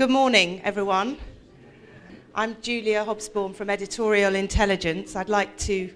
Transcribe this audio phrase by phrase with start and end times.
[0.00, 1.18] Good morning, everyone.
[2.34, 5.14] I'm Julia Hobsbawm from Editorial Intelligence.
[5.14, 5.92] I'd like to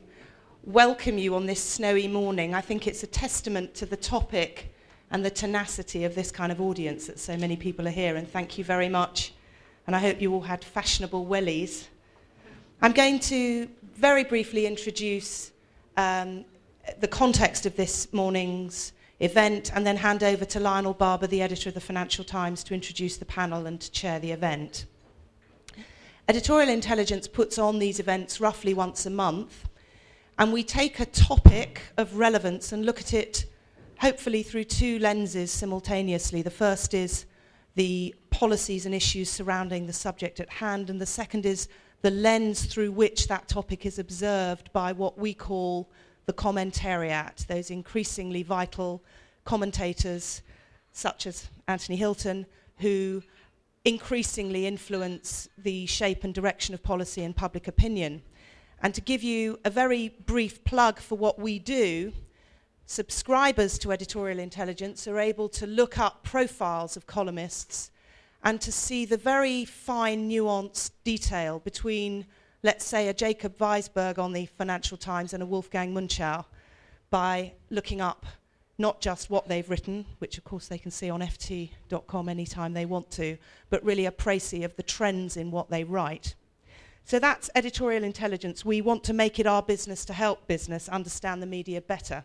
[0.64, 2.52] welcome you on this snowy morning.
[2.52, 4.74] I think it's a testament to the topic
[5.10, 8.28] and the tenacity of this kind of audience that so many people are here, and
[8.28, 9.32] thank you very much.
[9.86, 11.86] And I hope you all had fashionable wellies.
[12.82, 15.50] I'm going to very briefly introduce
[15.96, 16.44] um,
[17.00, 21.68] the context of this morning's event and then hand over to Lionel Barber, the editor
[21.68, 24.86] of the Financial Times, to introduce the panel and to chair the event.
[26.28, 29.68] Editorial Intelligence puts on these events roughly once a month,
[30.38, 33.46] and we take a topic of relevance and look at it
[33.98, 36.42] hopefully through two lenses simultaneously.
[36.42, 37.26] The first is
[37.74, 41.68] the policies and issues surrounding the subject at hand, and the second is
[42.02, 45.88] the lens through which that topic is observed by what we call
[46.26, 49.02] the commentariat, those increasingly vital
[49.44, 50.42] commentators
[50.92, 52.46] such as Anthony Hilton,
[52.78, 53.22] who
[53.84, 58.22] increasingly influence the shape and direction of policy and public opinion.
[58.80, 62.12] And to give you a very brief plug for what we do,
[62.86, 67.90] subscribers to Editorial Intelligence are able to look up profiles of columnists
[68.42, 72.26] and to see the very fine, nuanced detail between
[72.64, 76.44] let's say, a Jacob Weisberg on the Financial Times and a Wolfgang Munchau
[77.10, 78.24] by looking up
[78.78, 82.86] not just what they've written, which of course they can see on ft.com anytime they
[82.86, 83.36] want to,
[83.68, 86.34] but really a précis of the trends in what they write.
[87.04, 88.64] So that's editorial intelligence.
[88.64, 92.24] We want to make it our business to help business understand the media better.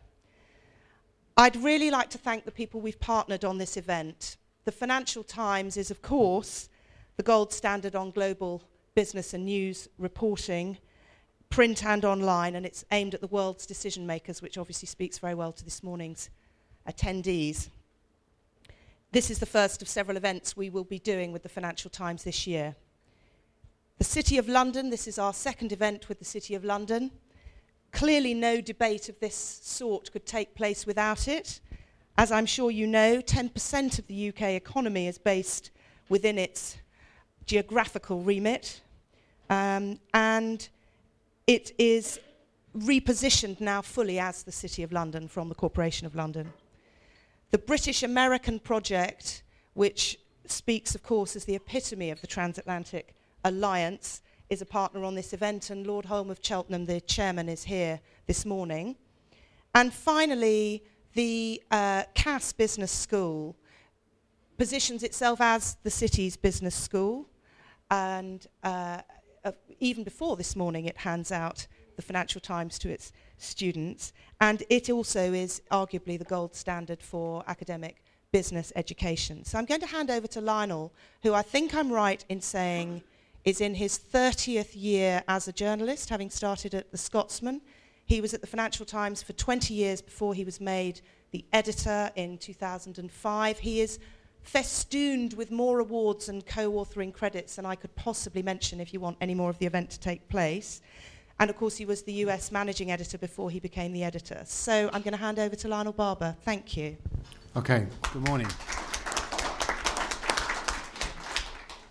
[1.35, 4.37] I'd really like to thank the people we've partnered on this event.
[4.63, 6.69] The Financial Times is, of course,
[7.17, 8.63] the gold standard on global
[8.99, 10.77] business and news reporting,
[11.49, 15.33] print and online, and it's aimed at the world's decision makers, which obviously speaks very
[15.33, 16.29] well to this morning's
[16.85, 17.69] attendees.
[19.13, 22.25] This is the first of several events we will be doing with the Financial Times
[22.25, 22.75] this year.
[23.99, 27.09] The City of London, this is our second event with the City of London.
[27.93, 31.61] Clearly, no debate of this sort could take place without it.
[32.17, 35.71] As I'm sure you know, 10% of the UK economy is based
[36.09, 36.75] within its
[37.45, 38.81] geographical remit.
[39.49, 40.67] Um, and
[41.47, 42.19] it is
[42.77, 46.53] repositioned now fully as the City of London from the Corporation of London.
[47.51, 49.43] The British American project,
[49.73, 55.15] which speaks, of course, as the epitome of the transatlantic alliance, is a partner on
[55.15, 58.95] this event, and Lord Holme of Cheltenham, the chairman, is here this morning.
[59.73, 60.83] And finally,
[61.13, 63.55] the uh, Cass Business School
[64.57, 67.27] positions itself as the city's business school,
[67.89, 69.01] and uh,
[69.79, 74.89] even before this morning, it hands out the Financial Times to its students, and it
[74.89, 79.43] also is arguably the gold standard for academic business education.
[79.43, 83.01] So I'm going to hand over to Lionel, who I think I'm right in saying
[83.43, 87.61] is in his 30th year as a journalist, having started at The Scotsman.
[88.05, 91.01] He was at the Financial Times for 20 years before he was made
[91.31, 93.59] the editor in 2005.
[93.59, 93.99] He is
[94.51, 99.17] festooned with more awards and co-authoring credits than I could possibly mention if you want
[99.21, 100.81] any more of the event to take place.
[101.39, 104.41] And of course, he was the US managing editor before he became the editor.
[104.45, 106.35] So I'm going to hand over to Lionel Barber.
[106.43, 106.97] Thank you.
[107.55, 108.47] Okay, good morning.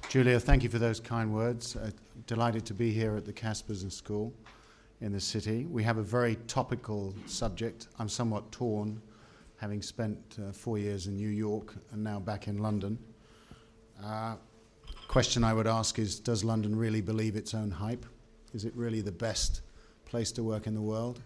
[0.09, 1.77] Julia, thank you for those kind words.
[1.77, 1.91] Uh,
[2.27, 4.33] delighted to be here at the Cass Business School
[5.01, 5.65] in the city.
[5.67, 7.87] We have a very topical subject.
[8.01, 9.01] I'm somewhat torn
[9.59, 12.99] having spent uh, four years in New York and now back in London.
[14.03, 14.37] Uh,
[15.09, 18.07] question I would ask is Does London really believe its own hype?
[18.55, 19.63] Is it really the best
[20.05, 21.21] place to work in the world?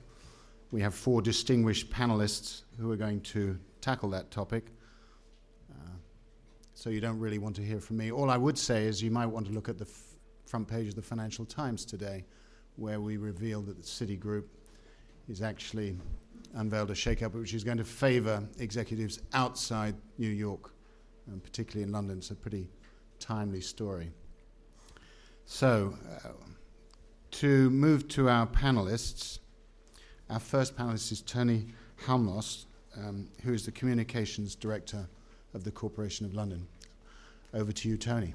[0.71, 4.67] We have four distinguished panelists who are going to tackle that topic.
[5.71, 5.91] Uh,
[6.75, 8.11] so you don't really want to hear from me.
[8.11, 10.17] All I would say is you might want to look at the f-
[10.47, 12.25] front page of the Financial Times today,
[12.77, 14.45] where we reveal that the Citigroup
[15.29, 15.99] is actually
[16.55, 20.73] unveiled a shake-up which is going to favour executives outside New York,
[21.27, 22.19] and particularly in London.
[22.19, 22.69] It's a pretty
[23.19, 24.11] timely story.
[25.45, 25.95] So,
[26.25, 26.29] uh,
[27.33, 29.39] to move to our panelists,
[30.29, 31.67] our first panelist is Tony
[32.05, 32.67] Halmos,
[32.97, 35.09] um, who is the Communications Director
[35.55, 36.67] of the Corporation of London.
[37.55, 38.35] Over to you, Tony.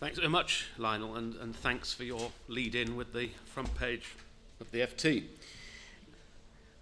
[0.00, 4.14] Thanks very much, Lionel, and, and thanks for your lead in with the front page
[4.60, 5.24] of the FT.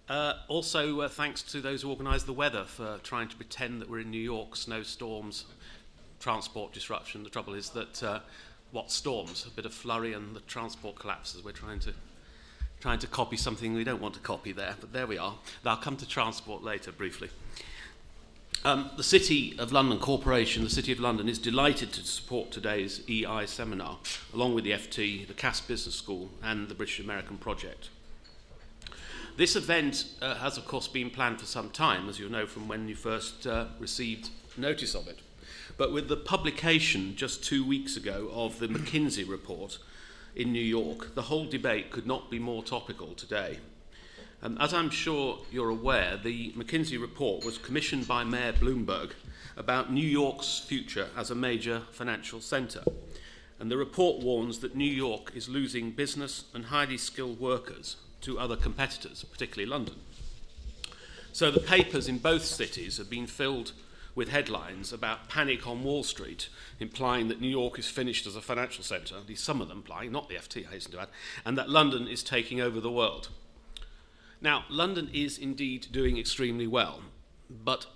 [0.08, 3.90] Uh, also, uh, thanks to those who organised the weather for trying to pretend that
[3.90, 5.46] we're in New York, snowstorms,
[6.20, 7.24] transport disruption.
[7.24, 8.20] The trouble is that uh,
[8.70, 9.46] what storms?
[9.46, 11.44] A bit of flurry and the transport collapses.
[11.44, 11.92] We're trying to
[12.78, 15.34] trying to copy something we don't want to copy there, but there we are.
[15.64, 17.30] I'll come to transport later briefly.
[18.64, 23.00] Um, the City of London Corporation, the City of London, is delighted to support today's
[23.08, 23.98] EI seminar,
[24.34, 27.88] along with the FT, the Cass Business School, and the British American Project.
[29.36, 32.68] This event uh, has, of course, been planned for some time, as you'll know from
[32.68, 35.18] when you first uh, received notice of it.
[35.76, 39.78] But with the publication just two weeks ago of the McKinsey report
[40.34, 43.58] in New York, the whole debate could not be more topical today.
[44.42, 49.10] Um, as I'm sure you're aware, the McKinsey report was commissioned by Mayor Bloomberg
[49.54, 52.84] about New York's future as a major financial centre.
[53.60, 57.96] And the report warns that New York is losing business and highly skilled workers
[58.26, 59.94] to other competitors, particularly London.
[61.32, 63.72] So the papers in both cities have been filled
[64.16, 66.48] with headlines about panic on Wall Street,
[66.80, 69.78] implying that New York is finished as a financial centre, at least some of them
[69.78, 71.08] implying, not the FT, I hasten to add,
[71.44, 73.28] and that London is taking over the world.
[74.40, 77.02] Now, London is indeed doing extremely well,
[77.48, 77.86] but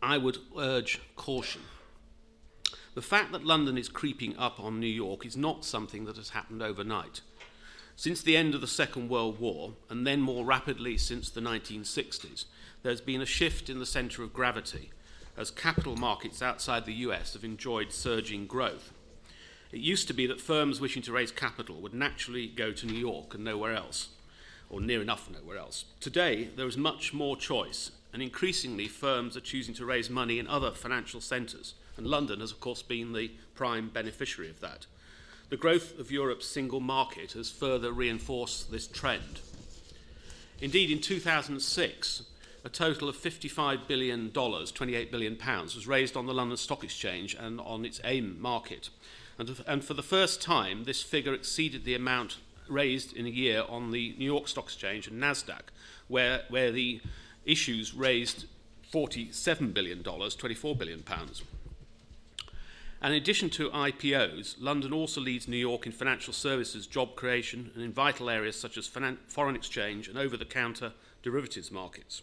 [0.00, 1.60] I would urge caution.
[2.94, 6.30] The fact that London is creeping up on New York is not something that has
[6.30, 7.20] happened overnight.
[7.96, 12.46] Since the end of the Second World War, and then more rapidly since the 1960s,
[12.82, 14.90] there's been a shift in the centre of gravity
[15.36, 18.92] as capital markets outside the US have enjoyed surging growth.
[19.70, 22.98] It used to be that firms wishing to raise capital would naturally go to New
[22.98, 24.10] York and nowhere else
[24.68, 25.84] or near enough nowhere else.
[26.00, 30.46] Today, there is much more choice, and increasingly firms are choosing to raise money in
[30.48, 34.86] other financial centres, and London has, of course, been the prime beneficiary of that.
[35.52, 39.40] The growth of Europe's single market has further reinforced this trend.
[40.62, 42.22] Indeed, in 2006,
[42.64, 47.34] a total of $55 billion, 28 billion pounds, was raised on the London Stock Exchange
[47.38, 48.88] and on its AIM market.
[49.38, 53.64] And, and for the first time, this figure exceeded the amount raised in a year
[53.68, 55.64] on the New York Stock Exchange and NASDAQ,
[56.08, 57.02] where, where the
[57.44, 58.46] issues raised
[58.90, 61.42] $47 billion, 24 billion pounds.
[63.02, 67.72] And in addition to IPOs, London also leads New York in financial services, job creation,
[67.74, 72.22] and in vital areas such as foreign exchange and over the counter derivatives markets.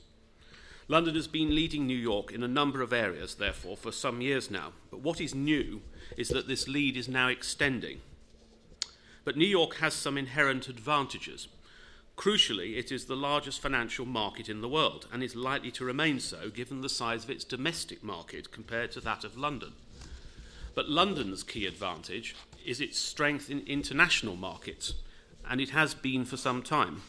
[0.88, 4.50] London has been leading New York in a number of areas, therefore, for some years
[4.50, 4.72] now.
[4.90, 5.82] But what is new
[6.16, 8.00] is that this lead is now extending.
[9.26, 11.50] But New York has some inherent advantages.
[12.16, 16.22] Crucially, it is the largest financial market in the world and is likely to remain
[16.22, 19.74] so given the size of its domestic market compared to that of London.
[20.80, 24.94] But London's key advantage is its strength in international markets,
[25.46, 27.02] and it has been for some time.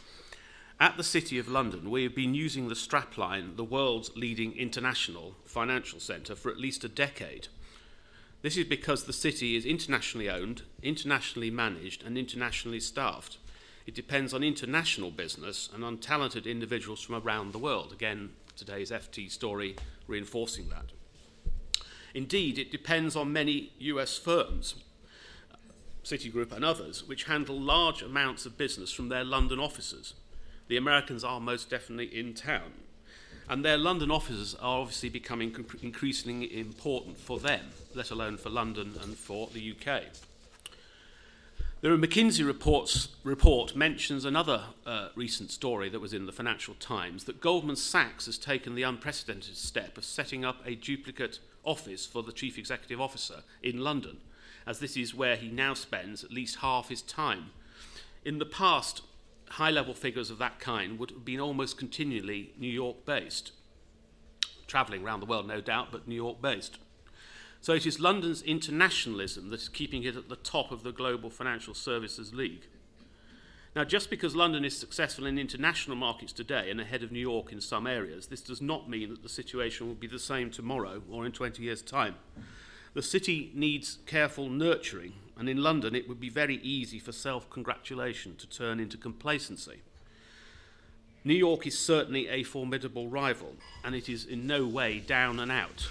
[0.81, 5.37] At the City of London, we have been using the strapline, the world's leading international
[5.45, 7.47] financial centre, for at least a decade.
[8.43, 13.39] This is because the city is internationally owned, internationally managed, and internationally staffed.
[13.87, 17.93] It depends on international business and on talented individuals from around the world.
[17.93, 19.77] Again, today's FT story
[20.09, 20.87] reinforcing that.
[22.15, 24.75] Indeed, it depends on many US firms,
[26.05, 30.15] Citigroup and others, which handle large amounts of business from their London offices.
[30.69, 32.73] The Americans are most definitely in town.
[33.49, 38.95] And their London offices are obviously becoming increasingly important for them, let alone for London
[39.03, 40.05] and for the UK.
[41.81, 47.25] The McKinsey reports, report mentions another uh, recent story that was in the Financial Times
[47.25, 52.23] that Goldman Sachs has taken the unprecedented step of setting up a duplicate office for
[52.23, 54.19] the chief executive officer in London,
[54.67, 57.50] as this is where he now spends at least half his time.
[58.25, 59.02] In the past,
[59.50, 63.52] high level figures of that kind would have been almost continually New York based.
[64.67, 66.79] Travelling around the world, no doubt, but New York based.
[67.61, 71.29] So it is London's internationalism that is keeping it at the top of the global
[71.29, 72.67] financial services league.
[73.77, 77.53] Now, just because London is successful in international markets today and ahead of New York
[77.53, 81.03] in some areas, this does not mean that the situation will be the same tomorrow
[81.11, 82.17] or in 20 years' time.
[82.95, 87.49] The city needs careful nurturing and in London, it would be very easy for self
[87.49, 89.81] congratulation to turn into complacency.
[91.25, 95.50] New York is certainly a formidable rival, and it is in no way down and
[95.50, 95.89] out.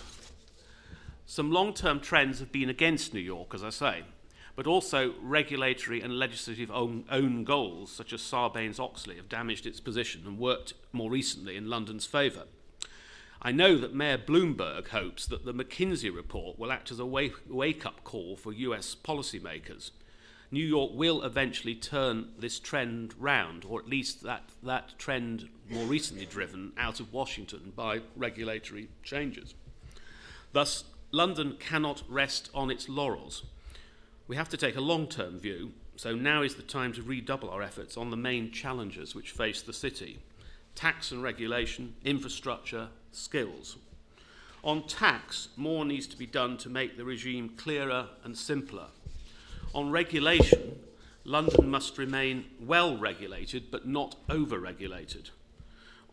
[1.25, 4.03] Some long term trends have been against New York, as I say,
[4.59, 9.79] but also regulatory and legislative own, own goals, such as Sarbanes Oxley, have damaged its
[9.79, 12.43] position and worked more recently in London's favour.
[13.41, 17.35] I know that Mayor Bloomberg hopes that the McKinsey report will act as a wake,
[17.47, 19.91] wake up call for US policymakers.
[20.51, 25.85] New York will eventually turn this trend round, or at least that, that trend more
[25.85, 29.55] recently driven out of Washington by regulatory changes.
[30.51, 33.45] Thus, London cannot rest on its laurels.
[34.29, 37.49] We have to take a long term view, so now is the time to redouble
[37.49, 40.19] our efforts on the main challenges which face the city
[40.75, 43.77] tax and regulation, infrastructure, skills.
[44.63, 48.85] On tax, more needs to be done to make the regime clearer and simpler.
[49.73, 50.79] On regulation,
[51.23, 55.31] London must remain well regulated but not over regulated.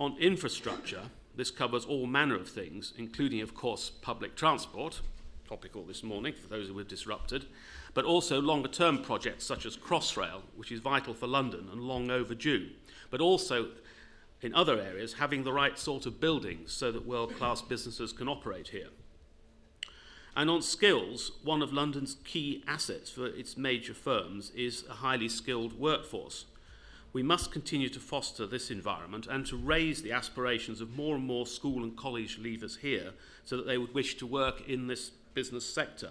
[0.01, 1.03] On infrastructure,
[1.37, 5.03] this covers all manner of things, including, of course, public transport,
[5.47, 7.45] topical this morning for those who were disrupted,
[7.97, 12.11] but also longer term projects such as Crossrail, which is vital for London and long
[12.11, 12.69] overdue,
[13.09, 13.69] but also
[14.43, 18.29] in other areas having the right sort of buildings so that world class businesses can
[18.29, 18.89] operate here.
[20.37, 25.31] And on skills, one of London's key assets for its major firms is a highly
[25.31, 26.45] skilled workforce.
[27.15, 31.25] We must continue to foster this environment and to raise the aspirations of more and
[31.25, 33.15] more school and college leavers here
[33.47, 36.11] so that they would wish to work in this business sector.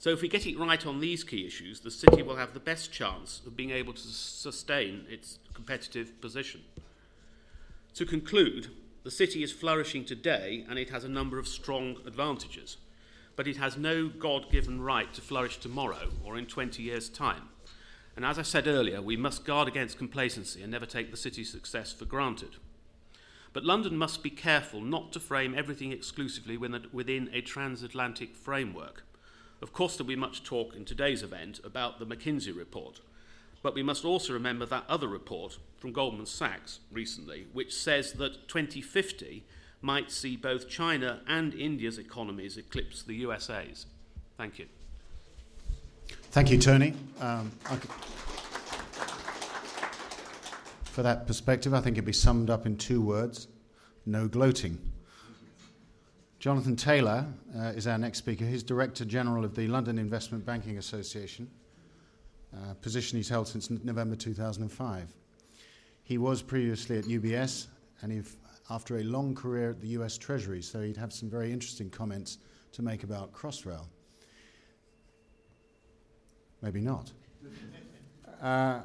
[0.00, 2.60] So, if we get it right on these key issues, the city will have the
[2.60, 6.60] best chance of being able to sustain its competitive position.
[7.94, 8.68] To conclude,
[9.02, 12.76] the city is flourishing today and it has a number of strong advantages,
[13.34, 17.48] but it has no God given right to flourish tomorrow or in 20 years' time.
[18.14, 21.50] And as I said earlier, we must guard against complacency and never take the city's
[21.50, 22.56] success for granted.
[23.52, 29.04] But London must be careful not to frame everything exclusively within a transatlantic framework.
[29.60, 33.00] Of course, there'll be much talk in today's event about the McKinsey report,
[33.62, 38.48] but we must also remember that other report from Goldman Sachs recently, which says that
[38.48, 39.44] 2050
[39.80, 43.86] might see both China and India's economies eclipse the USA's.
[44.36, 44.66] Thank you.
[46.30, 46.94] Thank you, Tony.
[47.20, 47.50] Um,
[50.84, 53.48] for that perspective, I think it'd be summed up in two words
[54.06, 54.78] no gloating.
[56.38, 57.26] Jonathan Taylor
[57.56, 58.44] uh, is our next speaker.
[58.44, 61.50] He's Director General of the London Investment Banking Association,
[62.54, 65.12] uh, position he's held since November 2005.
[66.04, 67.66] He was previously at UBS,
[68.02, 68.22] and he,
[68.70, 72.38] after a long career at the US Treasury, so he'd have some very interesting comments
[72.70, 73.86] to make about Crossrail.
[76.62, 77.12] Maybe not.
[78.40, 78.82] Uh,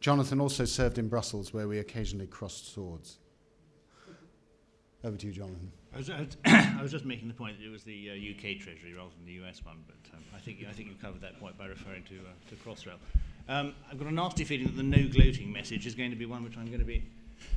[0.00, 3.16] Jonathan also served in Brussels, where we occasionally crossed swords.
[5.02, 5.72] Over to you, Jonathan.
[5.94, 6.10] I was,
[6.44, 9.26] I was, just making the point that it was the uh, UK Treasury rather than
[9.26, 12.04] the US one, but um, I think I think you covered that point by referring
[12.04, 12.98] to uh, to Crossrail.
[13.48, 16.26] Um, I've got a nasty feeling that the no gloating message is going to be
[16.26, 17.04] one which I'm going to be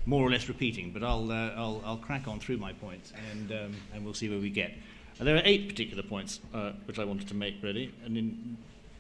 [0.06, 3.52] more or less repeating, but I'll uh, I'll, I'll crack on through my points and
[3.52, 4.74] um, and we'll see where we get.
[5.20, 8.58] There are eight particular points uh, which I wanted to make ready, and in,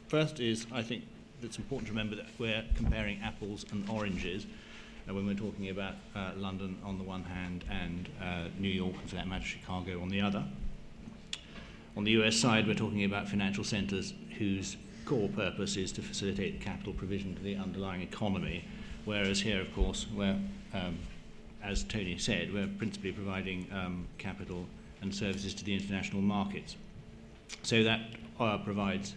[0.09, 1.05] first is I think
[1.41, 4.45] it's important to remember that we're comparing apples and oranges
[5.07, 9.09] when we're talking about uh, London on the one hand and uh, New York, and
[9.09, 10.43] for that matter, Chicago on the other.
[11.95, 16.61] On the US side, we're talking about financial centres whose core purpose is to facilitate
[16.61, 18.63] capital provision to the underlying economy,
[19.05, 20.39] whereas here, of course, we're,
[20.73, 20.97] um,
[21.61, 24.65] as Tony said, we're principally providing um, capital
[25.01, 26.77] and services to the international markets.
[27.61, 27.99] So that
[28.39, 29.15] uh, provides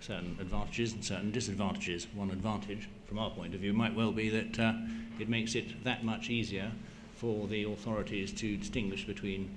[0.00, 2.06] certain advantages and certain disadvantages.
[2.14, 4.72] One advantage from our point of view, might well be that uh,
[5.18, 6.70] it makes it that much easier
[7.14, 9.50] for the authorities to distinguish between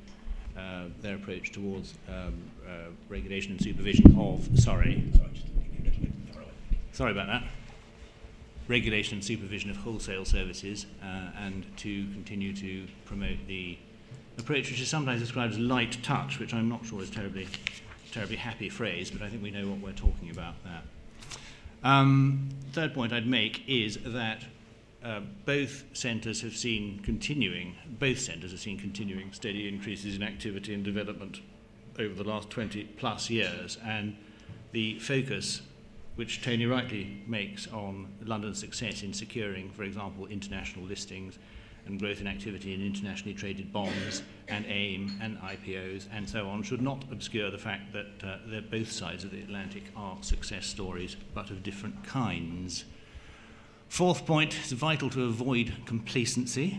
[0.57, 2.33] uh, their approach towards um,
[2.67, 5.03] uh, regulation and supervision of, sorry,
[6.91, 7.43] sorry about that,
[8.67, 13.77] regulation and supervision of wholesale services, uh, and to continue to promote the
[14.37, 17.47] approach which is sometimes described as light touch, which I'm not sure is terribly,
[18.11, 20.81] terribly happy phrase, but I think we know what we're talking about there.
[21.83, 24.43] Um, third point I'd make is that
[25.03, 30.73] uh, both centres have seen continuing, both centres have seen continuing steady increases in activity
[30.73, 31.41] and development
[31.97, 34.15] over the last 20 plus years, and
[34.71, 35.61] the focus
[36.15, 41.39] which Tony rightly makes on London's success in securing, for example, international listings
[41.89, 46.63] and growth in activity in internationally traded bonds and AIM and IPOs and so on
[46.63, 51.15] should not obscure the fact that, uh, both sides of the Atlantic are success stories,
[51.33, 52.85] but of different kinds.
[53.89, 56.77] Fourth point it's vital to avoid complacency.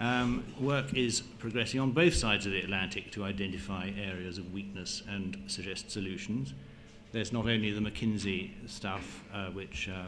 [0.00, 5.02] Um, work is progressing on both sides of the Atlantic to identify areas of weakness
[5.08, 6.52] and suggest solutions.
[7.12, 10.06] There's not only the McKinsey stuff, uh, which uh,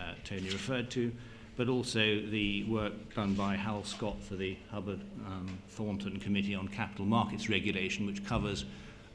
[0.00, 1.12] uh, Tony referred to,
[1.56, 6.68] but also the work done by Hal Scott for the Hubbard um, Thornton Committee on
[6.68, 8.64] Capital Markets Regulation, which covers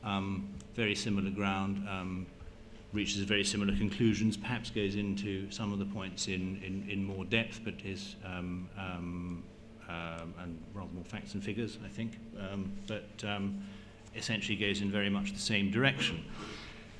[0.04, 2.28] um, very similar ground, um,
[2.94, 7.26] reaches very similar conclusions, perhaps goes into some of the points in, in, in more
[7.26, 9.44] depth, but is um, um,
[9.90, 12.20] um, and rather more facts and figures, I think,
[12.88, 13.08] but
[14.16, 16.24] essentially goes in very much the same direction.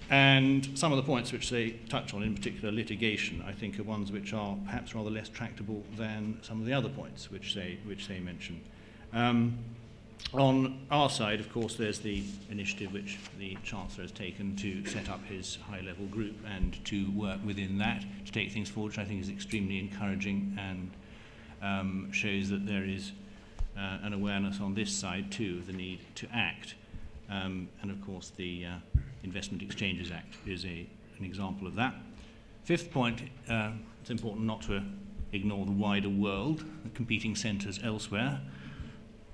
[0.10, 3.84] And some of the points which they touch on, in particular litigation, I think are
[3.84, 7.78] ones which are perhaps rather less tractable than some of the other points which they,
[7.86, 8.62] which they mention.
[9.12, 9.58] Um,
[10.34, 15.10] on our side, of course, there's the initiative which the Chancellor has taken to set
[15.10, 19.00] up his high level group and to work within that to take things forward, which
[19.00, 20.92] I think is extremely encouraging and
[21.62, 23.12] um, shows that there is
[23.78, 26.76] uh, an awareness on this side too of the need to act.
[27.30, 28.97] Um, and of course, the uh,
[29.28, 30.88] Investment Exchanges Act is a,
[31.20, 31.94] an example of that.
[32.64, 34.82] Fifth point, uh, it's important not to
[35.34, 38.40] ignore the wider world, the competing centres elsewhere.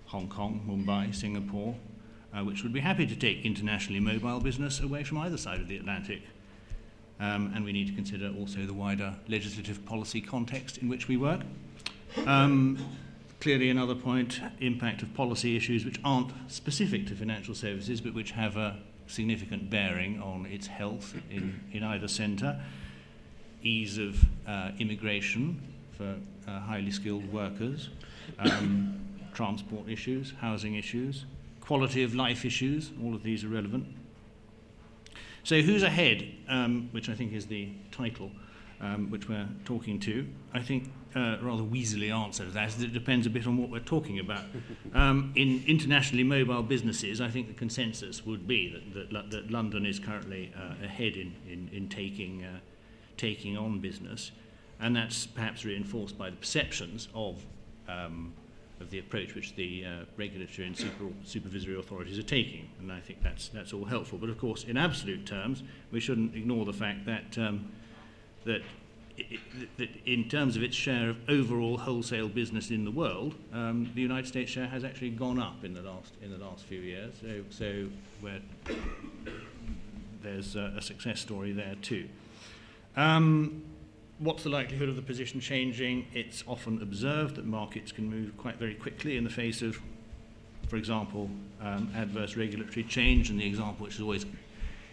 [0.08, 1.76] Hong Kong, Mumbai, Singapore,
[2.34, 5.68] uh, which would be happy to take internationally mobile business away from either side of
[5.68, 6.24] the Atlantic.
[7.20, 11.18] Um, and we need to consider also the wider legislative policy context in which we
[11.18, 11.42] work.
[12.26, 12.80] Um,
[13.40, 18.32] clearly, another point impact of policy issues which aren't specific to financial services but which
[18.32, 22.60] have a significant bearing on its health in, in either centre.
[23.62, 25.62] Ease of uh, immigration
[25.98, 26.16] for
[26.48, 27.90] uh, highly skilled workers.
[28.40, 29.00] Um,
[29.34, 31.26] transport issues, housing issues,
[31.60, 33.88] quality of life issues, all of these are relevant.
[35.44, 38.32] So, who's ahead, um, which I think is the title
[38.82, 40.28] um, which we're talking to?
[40.54, 43.58] I think uh, rather weaselly answer to that is that it depends a bit on
[43.58, 44.44] what we're talking about.
[44.94, 49.88] Um, in internationally mobile businesses, I think the consensus would be that, that, that London
[49.88, 52.60] is currently uh, ahead in, in, in taking, uh,
[53.18, 54.32] taking on business,
[54.80, 57.44] and that's perhaps reinforced by the perceptions of
[57.88, 58.34] um,
[58.84, 62.70] of the approach which the uh, regulatory and super, supervisory authorities are taking.
[62.80, 64.20] And I think that's, that's all helpful.
[64.20, 67.72] But of course, in absolute terms, we shouldn't ignore the fact that, um,
[68.46, 68.62] that,
[69.18, 69.40] it,
[69.78, 74.02] that in terms of its share of overall wholesale business in the world, um, the
[74.02, 77.14] United States share has actually gone up in the last, in the last few years.
[77.22, 77.88] So, so
[80.22, 82.08] there's a, a success story there too.
[82.96, 83.64] Um,
[84.20, 86.08] what's the likelihood of the position changing?
[86.14, 89.80] It's often observed that markets can move quite very quickly in the face of,
[90.68, 91.30] for example,
[91.62, 94.26] um, adverse regulatory change, and the example which is always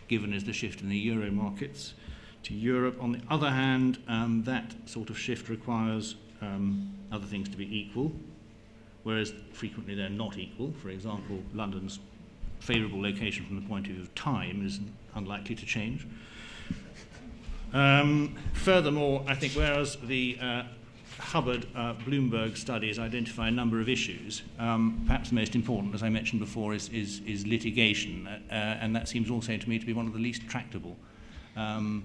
[0.09, 1.95] given is the shift in the euro markets
[2.44, 2.96] to Europe.
[3.00, 7.66] On the other hand, um, that sort of shift requires um, other things to be
[7.76, 8.12] equal,
[9.02, 10.72] whereas frequently they're not equal.
[10.82, 11.98] For example, London's
[12.60, 14.80] favourable location from the point of view of time is
[15.14, 16.06] unlikely to change.
[17.72, 20.62] Um, furthermore, I think whereas the uh,
[21.18, 26.02] Hubbard uh, Bloomberg studies identify a number of issues, um, perhaps the most important, as
[26.02, 29.86] I mentioned before, is, is, is litigation, uh, and that seems also to me to
[29.86, 30.96] be one of the least tractable,
[31.56, 32.04] um,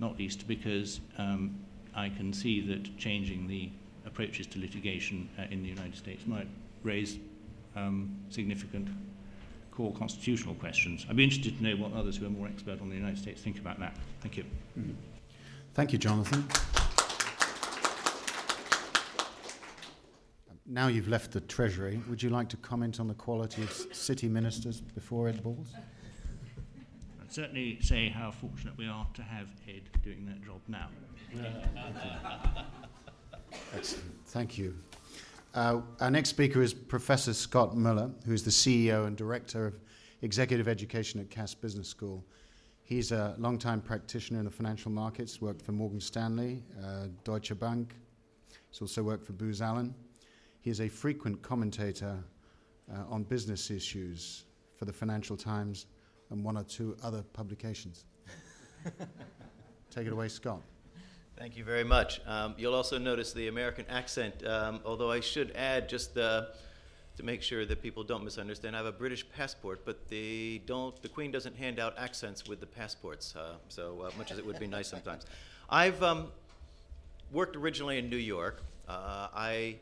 [0.00, 1.54] not least because um,
[1.94, 3.70] I can see that changing the
[4.06, 6.48] approaches to litigation uh, in the United States might
[6.82, 7.18] raise
[7.76, 8.88] um, significant
[9.70, 11.06] core constitutional questions.
[11.08, 13.40] I'd be interested to know what others who are more expert on the United States
[13.40, 13.96] think about that.
[14.20, 14.44] Thank you.
[14.78, 14.92] Mm-hmm.
[15.74, 16.46] Thank you, Jonathan.
[20.66, 24.28] Now you've left the Treasury, would you like to comment on the quality of city
[24.28, 25.74] ministers before Ed Balls?
[27.30, 30.88] Certainly say how fortunate we are to have Ed doing that job now.
[33.72, 34.04] Excellent.
[34.26, 34.76] Thank you.
[35.54, 39.78] Uh, our next speaker is Professor Scott Moeller, who is the CEO and Director of
[40.22, 42.24] Executive Education at Cass Business School.
[42.82, 47.94] He's a long-time practitioner in the financial markets, worked for Morgan Stanley, uh, Deutsche Bank.
[48.70, 49.94] He's also worked for Booz Allen.
[50.62, 52.18] He is a frequent commentator
[52.92, 55.86] uh, on business issues for the Financial Times
[56.30, 58.04] and one or two other publications.
[59.90, 60.62] Take it away, Scott.
[61.36, 62.20] Thank you very much.
[62.26, 66.48] Um, you'll also notice the American accent, um, although I should add just to
[67.22, 68.74] make sure that people don't misunderstand.
[68.74, 72.60] I have a British passport, but the don't the Queen doesn't hand out accents with
[72.60, 75.26] the passports, uh, so uh, much as it would be nice sometimes.
[75.68, 76.28] I've um,
[77.32, 78.62] worked originally in New York.
[78.88, 79.76] Uh, I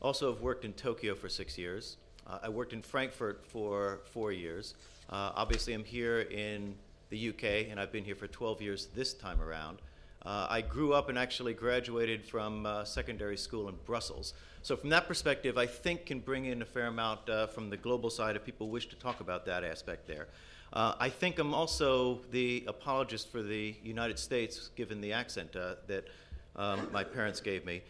[0.00, 1.96] also have worked in Tokyo for six years.
[2.26, 4.74] Uh, I worked in Frankfurt for four years.
[5.10, 6.74] Uh, obviously, I'm here in
[7.10, 9.78] the UK, and I've been here for 12 years this time around.
[10.24, 14.32] Uh, I grew up and actually graduated from uh, secondary school in Brussels.
[14.62, 17.76] So, from that perspective, I think can bring in a fair amount uh, from the
[17.76, 20.28] global side if people wish to talk about that aspect there.
[20.72, 25.74] Uh, I think I'm also the apologist for the United States, given the accent uh,
[25.86, 26.08] that
[26.56, 27.82] um, my parents gave me.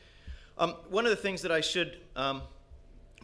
[0.59, 2.43] Um, one of the things that I should um,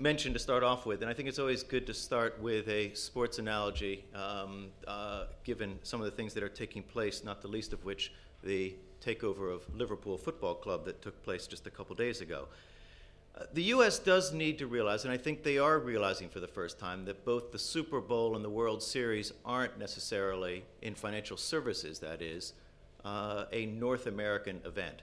[0.00, 2.94] mention to start off with, and I think it's always good to start with a
[2.94, 7.48] sports analogy, um, uh, given some of the things that are taking place, not the
[7.48, 11.94] least of which the takeover of Liverpool Football Club that took place just a couple
[11.94, 12.48] days ago.
[13.36, 13.98] Uh, the U.S.
[13.98, 17.26] does need to realize, and I think they are realizing for the first time, that
[17.26, 22.54] both the Super Bowl and the World Series aren't necessarily, in financial services, that is,
[23.04, 25.02] uh, a North American event.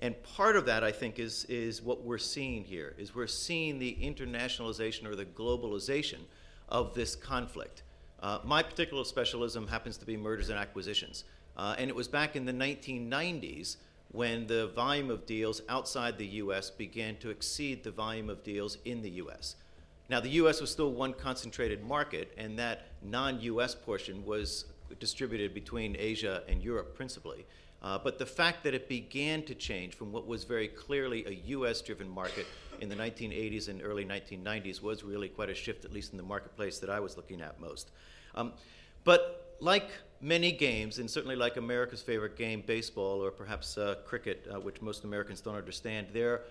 [0.00, 3.78] And part of that, I think, is, is what we're seeing here, is we're seeing
[3.78, 6.20] the internationalization or the globalization
[6.68, 7.82] of this conflict.
[8.20, 11.24] Uh, my particular specialism happens to be mergers and acquisitions.
[11.56, 13.76] Uh, and it was back in the 1990s
[14.12, 16.70] when the volume of deals outside the U.S.
[16.70, 19.56] began to exceed the volume of deals in the U.S.
[20.08, 20.60] Now, the U.S.
[20.60, 23.74] was still one concentrated market, and that non U.S.
[23.74, 24.64] portion was
[25.00, 27.44] distributed between Asia and Europe principally.
[27.80, 31.48] Uh, but the fact that it began to change from what was very clearly a
[31.50, 32.46] US driven market
[32.80, 36.24] in the 1980s and early 1990s was really quite a shift, at least in the
[36.24, 37.90] marketplace that I was looking at most.
[38.34, 38.52] Um,
[39.04, 44.46] but like many games, and certainly like America's favorite game, baseball, or perhaps uh, cricket,
[44.52, 46.42] uh, which most Americans don't understand, there,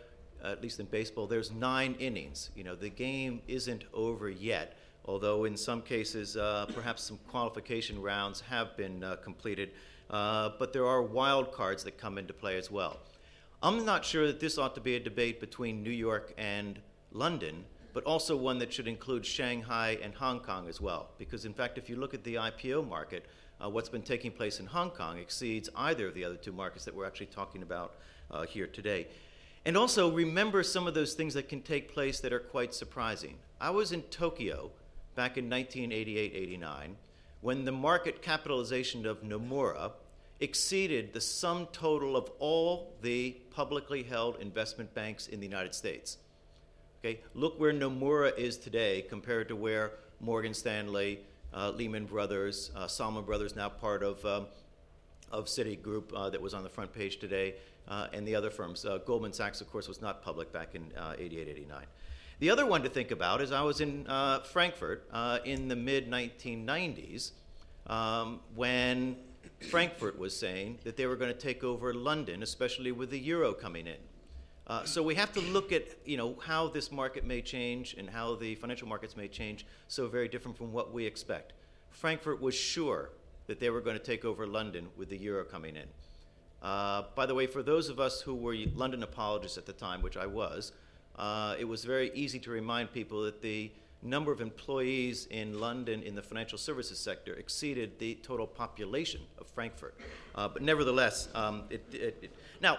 [0.44, 2.52] uh, at least in baseball, there's nine innings.
[2.56, 8.02] You know, the game isn't over yet, although in some cases, uh, perhaps some qualification
[8.02, 9.72] rounds have been uh, completed
[10.10, 13.00] uh, but there are wild cards that come into play as well.
[13.62, 16.80] I'm not sure that this ought to be a debate between New York and
[17.12, 21.10] London, but also one that should include Shanghai and Hong Kong as well.
[21.18, 23.26] Because, in fact, if you look at the IPO market,
[23.60, 26.86] uh, what's been taking place in Hong Kong exceeds either of the other two markets
[26.86, 27.96] that we're actually talking about
[28.30, 29.08] uh, here today.
[29.66, 33.38] And also remember some of those things that can take place that are quite surprising.
[33.60, 34.72] I was in Tokyo
[35.16, 36.96] back in 1988 89
[37.42, 39.92] when the market capitalization of Nomura
[40.40, 46.18] exceeded the sum total of all the publicly held investment banks in the United States.
[47.00, 51.20] Okay, look where Nomura is today compared to where Morgan Stanley,
[51.54, 54.48] uh, Lehman Brothers, uh, Salomon Brothers, now part of, um,
[55.32, 57.56] of Citigroup, uh, that was on the front page today,
[57.88, 58.84] uh, and the other firms.
[58.84, 61.86] Uh, Goldman Sachs, of course, was not public back in uh, 88, 89.
[62.40, 65.76] The other one to think about is I was in uh, Frankfurt uh, in the
[65.76, 67.32] mid 1990s
[67.88, 69.16] um, when
[69.72, 73.54] Frankfurt was saying that they were going to take over London, especially with the euro
[73.54, 73.98] coming in.
[74.68, 78.08] Uh, so we have to look at you know how this market may change and
[78.08, 81.54] how the financial markets may change so very different from what we expect.
[81.90, 83.10] Frankfurt was sure
[83.48, 85.88] that they were going to take over London with the euro coming in.
[86.62, 90.04] Uh, by the way, for those of us who were London apologists at the time,
[90.04, 90.72] which I was,
[91.18, 93.72] uh, it was very easy to remind people that the
[94.04, 99.48] number of employees in London in the financial services sector exceeded the total population of
[99.48, 99.96] Frankfurt.
[100.36, 102.78] Uh, but nevertheless, um, it, it, it, now,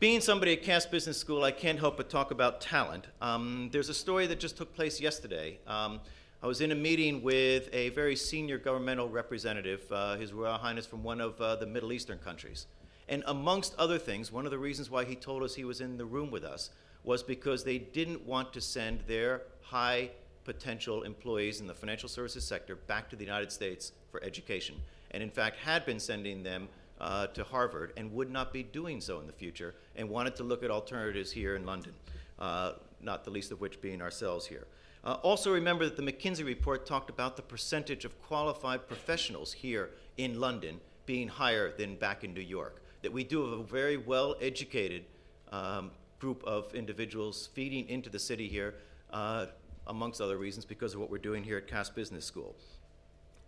[0.00, 3.06] being somebody at Cass Business School, I can't help but talk about talent.
[3.20, 5.58] Um, there's a story that just took place yesterday.
[5.66, 6.00] Um,
[6.40, 10.86] I was in a meeting with a very senior governmental representative, uh, His Royal Highness
[10.86, 12.66] from one of uh, the Middle Eastern countries.
[13.08, 15.96] And amongst other things, one of the reasons why he told us he was in
[15.96, 16.70] the room with us
[17.04, 20.10] was because they didn't want to send their high
[20.44, 24.74] potential employees in the financial services sector back to the United States for education,
[25.10, 26.68] and in fact had been sending them
[27.00, 30.42] uh, to Harvard and would not be doing so in the future, and wanted to
[30.42, 31.92] look at alternatives here in London,
[32.38, 34.66] uh, not the least of which being ourselves here.
[35.04, 39.90] Uh, also, remember that the McKinsey report talked about the percentage of qualified professionals here
[40.16, 42.82] in London being higher than back in New York.
[43.02, 45.04] That we do have a very well educated
[45.52, 48.74] um, group of individuals feeding into the city here,
[49.12, 49.46] uh,
[49.86, 52.54] amongst other reasons, because of what we're doing here at Cass Business School.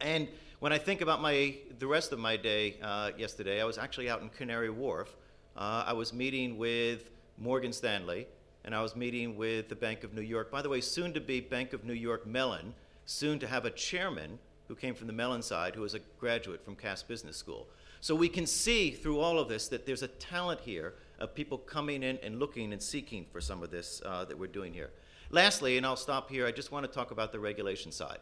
[0.01, 0.29] And
[0.61, 4.09] when I think about my, the rest of my day uh, yesterday, I was actually
[4.09, 5.15] out in Canary Wharf.
[5.57, 8.27] Uh, I was meeting with Morgan Stanley,
[8.65, 10.51] and I was meeting with the Bank of New York.
[10.51, 13.71] By the way, soon to be Bank of New York Mellon, soon to have a
[13.71, 17.67] chairman who came from the Mellon side, who is a graduate from Cass Business School.
[18.01, 21.59] So we can see through all of this that there's a talent here of people
[21.59, 24.91] coming in and looking and seeking for some of this uh, that we're doing here.
[25.31, 28.19] Lastly, and I'll stop here, I just want to talk about the regulation side.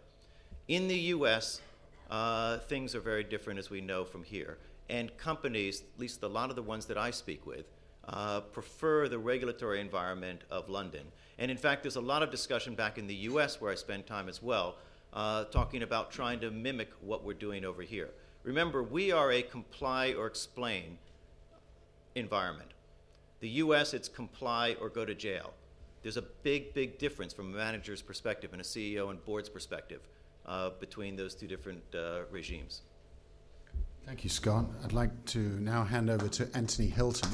[0.66, 1.60] In the US,
[2.10, 4.58] uh, things are very different as we know from here.
[4.90, 7.66] And companies, at least a lot of the ones that I speak with,
[8.08, 11.06] uh, prefer the regulatory environment of London.
[11.38, 14.06] And in fact, there's a lot of discussion back in the US where I spend
[14.06, 14.76] time as well,
[15.12, 18.10] uh, talking about trying to mimic what we're doing over here.
[18.42, 20.98] Remember, we are a comply or explain
[22.14, 22.72] environment.
[23.40, 25.54] The US, it's comply or go to jail.
[26.02, 30.00] There's a big, big difference from a manager's perspective and a CEO and board's perspective
[30.46, 32.82] uh, between those two different uh, regimes.
[34.06, 34.66] Thank you, Scott.
[34.82, 37.30] I'd like to now hand over to Anthony Hilton.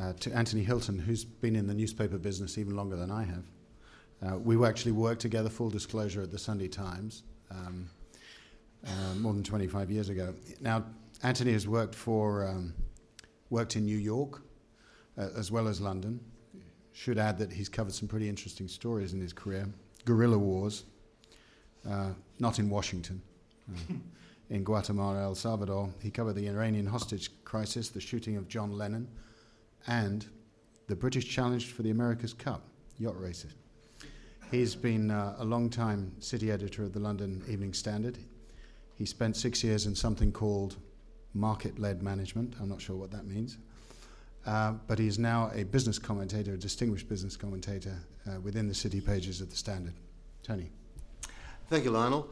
[0.00, 3.44] Uh, to Anthony Hilton, who's been in the newspaper business even longer than I have.
[4.22, 7.88] Uh, we actually worked together, full disclosure, at the Sunday Times um,
[8.86, 10.34] uh, more than 25 years ago.
[10.60, 10.84] Now,
[11.22, 12.74] Anthony has worked for um,
[13.50, 14.42] worked in New York
[15.18, 16.20] uh, as well as London.
[16.92, 19.68] Should add that he's covered some pretty interesting stories in his career.
[20.04, 20.84] Guerrilla wars,
[21.88, 23.20] uh, not in Washington.
[23.68, 23.94] Uh,
[24.50, 25.90] in Guatemala, El Salvador.
[26.00, 29.08] He covered the Iranian hostage crisis, the shooting of John Lennon,
[29.86, 30.26] and
[30.86, 32.62] the British challenge for the America's Cup,
[32.98, 33.54] yacht races.
[34.50, 38.18] He's been uh, a long time city editor of the London Evening Standard.
[38.96, 40.76] He spent six years in something called
[41.34, 42.54] market led management.
[42.60, 43.58] I'm not sure what that means.
[44.46, 49.00] Uh, but he's now a business commentator, a distinguished business commentator uh, within the city
[49.00, 49.94] pages of the Standard.
[50.42, 50.70] Tony.
[51.68, 52.28] Thank you, Lionel.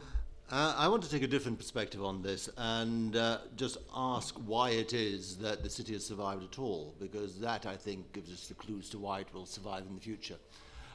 [0.51, 4.71] Uh, I want to take a different perspective on this and uh, just ask why
[4.71, 8.47] it is that the city has survived at all, because that, I think, gives us
[8.47, 10.37] the clues to why it will survive in the future.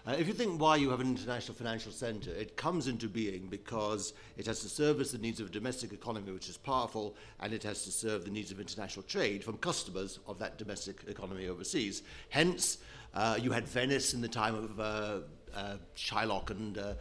[0.08, 3.48] Uh, if you think why you have an international financial centre, it comes into being
[3.48, 7.54] because it has to service the needs of a domestic economy which is powerful and
[7.54, 11.48] it has to serve the needs of international trade from customers of that domestic economy
[11.48, 12.02] overseas.
[12.30, 12.78] Hence,
[13.14, 15.20] uh, you had Venice in the time of uh,
[15.56, 16.94] uh, Shylock and, uh,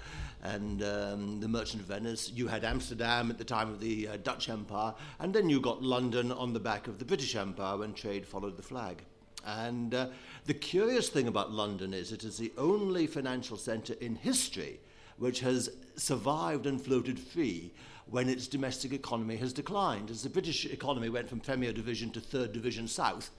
[0.43, 2.33] and um, the Merchant of Venice.
[2.35, 5.83] You had Amsterdam at the time of the uh, Dutch Empire, and then you got
[5.83, 9.03] London on the back of the British Empire when trade followed the flag.
[9.47, 10.09] And uh,
[10.49, 14.81] the curious thing about London is it is the only financial centre in history
[15.19, 17.71] which has survived and floated free
[18.07, 20.11] when its domestic economy has declined.
[20.11, 23.31] As the British economy went from Premier Division to Third Division South,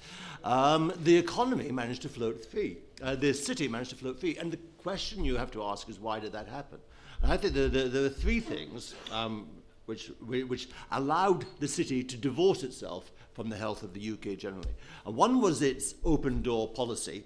[0.44, 2.78] um, the economy managed to float free.
[3.02, 4.38] Uh, the city managed to float free.
[4.38, 6.78] And the question you have to ask is why did that happen?
[7.24, 9.48] And I think there, there, there are three things um,
[9.90, 14.74] which, which allowed the city to divorce itself from the health of the UK generally.
[15.06, 17.24] And one was its open door policy,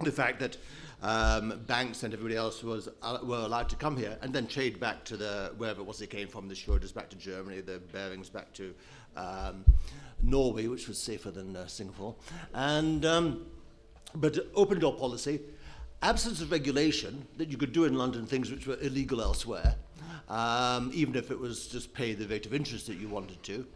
[0.00, 0.56] the fact that
[1.02, 4.80] um, banks and everybody else was, uh, were allowed to come here and then trade
[4.80, 7.78] back to the wherever it was they came from, the Schroders back to Germany, the
[7.78, 8.74] Barings back to
[9.16, 9.64] um,
[10.20, 12.16] Norway, which was safer than uh, Singapore.
[12.54, 13.46] And, um,
[14.16, 15.40] but open door policy,
[16.02, 19.76] absence of regulation, that you could do in London things which were illegal elsewhere,
[20.28, 23.66] um, even if it was just pay the rate of interest that you wanted to,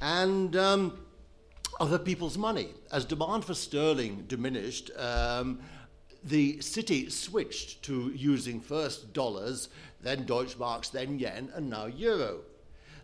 [0.00, 0.98] and um,
[1.80, 2.68] other people's money.
[2.92, 5.60] As demand for sterling diminished, um,
[6.24, 9.68] the city switched to using first dollars,
[10.02, 12.40] then Deutschmarks, then yen, and now euro.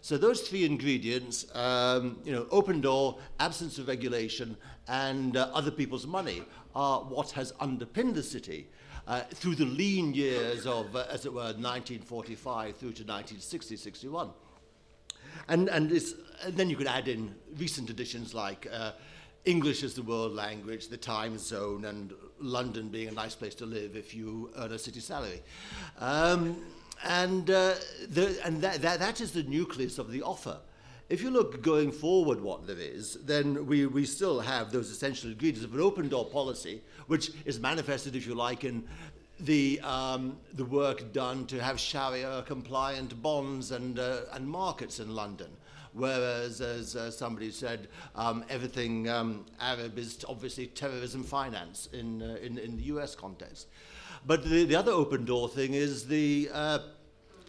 [0.00, 5.70] So those three ingredients, um, you know, open door, absence of regulation, and uh, other
[5.70, 6.42] people's money,
[6.74, 8.68] are what has underpinned the city
[9.06, 14.30] uh, through the lean years of, uh, as it were, 1945 through to 1960, 61.
[15.48, 18.92] And, and, and then you could add in recent additions like uh,
[19.44, 23.66] English as the world language, the time zone, and London being a nice place to
[23.66, 25.42] live if you earn a city salary.
[25.98, 26.62] Um,
[27.04, 27.74] and uh,
[28.08, 30.58] the, and that, that, that is the nucleus of the offer.
[31.10, 35.30] If you look going forward what there is, then we, we still have those essential
[35.30, 38.84] ingredients of an open door policy, which is manifested, if you like, in
[39.40, 45.14] the, um, the work done to have Sharia compliant bonds and, uh, and markets in
[45.14, 45.50] London.
[45.92, 52.36] Whereas, as uh, somebody said, um, everything um, Arab is obviously terrorism finance in, uh,
[52.42, 53.68] in, in the US context.
[54.26, 56.78] But the, the other open door thing is the, uh,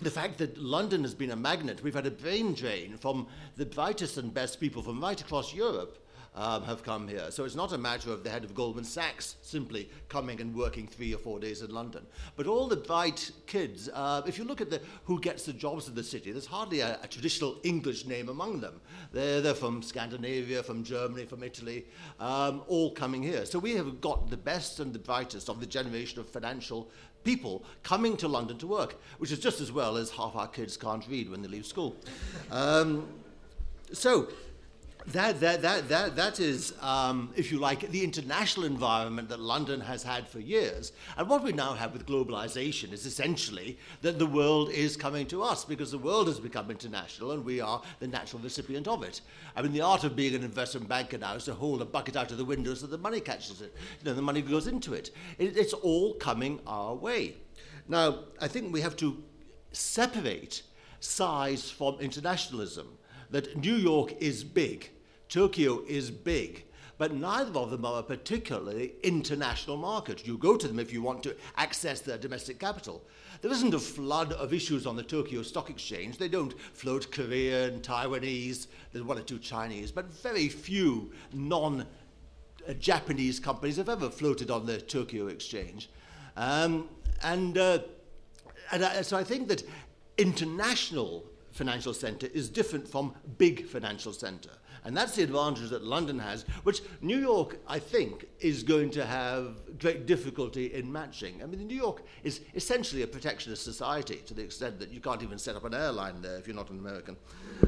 [0.01, 1.81] the fact that London has been a magnet.
[1.81, 6.04] We've had a brain drain from the brightest and best people from right across Europe
[6.35, 7.31] um, have come here.
[7.31, 10.85] So it's not a matter of the head of Goldman Sachs simply coming and working
[10.87, 12.05] three or four days in London.
[12.35, 15.87] But all the bright kids, uh, if you look at the, who gets the jobs
[15.87, 18.81] in the city, there's hardly a, a traditional English name among them.
[19.13, 21.85] They're, they're from Scandinavia, from Germany, from Italy,
[22.19, 23.45] um, all coming here.
[23.45, 26.89] So we have got the best and the brightest of the generation of financial
[27.23, 30.77] people coming to London to work, which is just as well as half our kids
[30.77, 31.95] can't read when they leave school.
[32.51, 33.07] Um,
[33.91, 34.29] so
[35.07, 39.79] that, that, that, that, that is, um, if you like, the international environment that London
[39.79, 40.93] has had for years.
[41.15, 45.43] And what we now have with globalization is essentially that the world is coming to
[45.43, 49.21] us because the world has become international and we are the natural recipient of it.
[49.55, 52.15] I mean, the art of being an investment banker now is to hold a bucket
[52.15, 53.75] out of the window so the money catches it.
[53.99, 55.11] You know, the money goes into it.
[55.37, 57.35] it it's all coming our way.
[57.87, 59.23] Now, I think we have to
[59.71, 60.63] separate
[60.99, 62.97] size from internationalism.
[63.29, 64.91] That New York is big
[65.35, 66.63] Tokyo is big,
[66.97, 70.25] but neither of them are particularly international market.
[70.25, 73.03] You go to them if you want to access their domestic capital.
[73.41, 76.17] There isn't a flood of issues on the Tokyo Stock Exchange.
[76.17, 81.85] They don't float Korean, Taiwanese, there's one or two Chinese, but very few non
[82.79, 85.89] Japanese companies have ever floated on the Tokyo Exchange.
[86.37, 86.87] Um,
[87.23, 87.79] and, uh,
[88.71, 89.63] and I, so I think that
[90.17, 94.51] international financial center is different from big financial center.
[94.85, 99.05] And that's the advantage that London has, which New York, I think, is going to
[99.05, 101.41] have great difficulty in matching.
[101.41, 105.23] I mean, New York is essentially a protectionist society to the extent that you can't
[105.23, 107.17] even set up an airline there if you're not an American.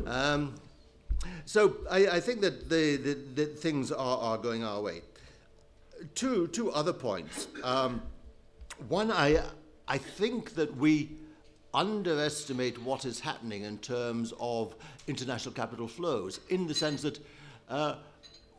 [0.06, 0.54] Um,
[1.46, 5.02] so I, I, think that the, the, the things are, are, going our way.
[6.14, 7.48] Two, two other points.
[7.64, 8.04] Um,
[8.88, 9.42] one, I,
[9.88, 11.18] I think that we
[11.78, 17.20] underestimate what is happening in terms of international capital flows, in the sense that
[17.70, 17.96] uh,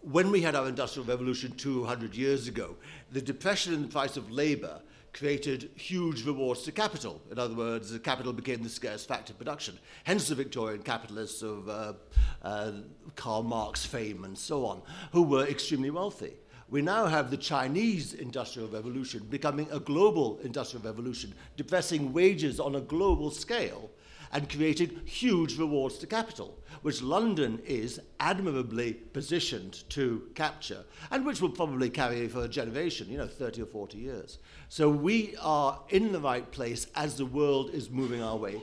[0.02, 2.76] when we had our industrial revolution 200 years ago,
[3.10, 4.80] the depression in the price of labor
[5.12, 7.20] created huge rewards to capital.
[7.32, 9.76] In other words, the capital became the scarce factor of production.
[10.04, 11.94] Hence the Victorian capitalists of uh,
[12.42, 12.72] uh,
[13.16, 16.34] Karl Marx fame and so on, who were extremely wealthy.
[16.70, 22.74] We now have the Chinese industrial revolution becoming a global industrial revolution, depressing wages on
[22.74, 23.90] a global scale
[24.32, 31.40] and creating huge rewards to capital, which London is admirably positioned to capture, and which
[31.40, 34.38] will probably carry for a generation, you know, 30 or 40 years.
[34.68, 38.60] So we are in the right place as the world is moving our way.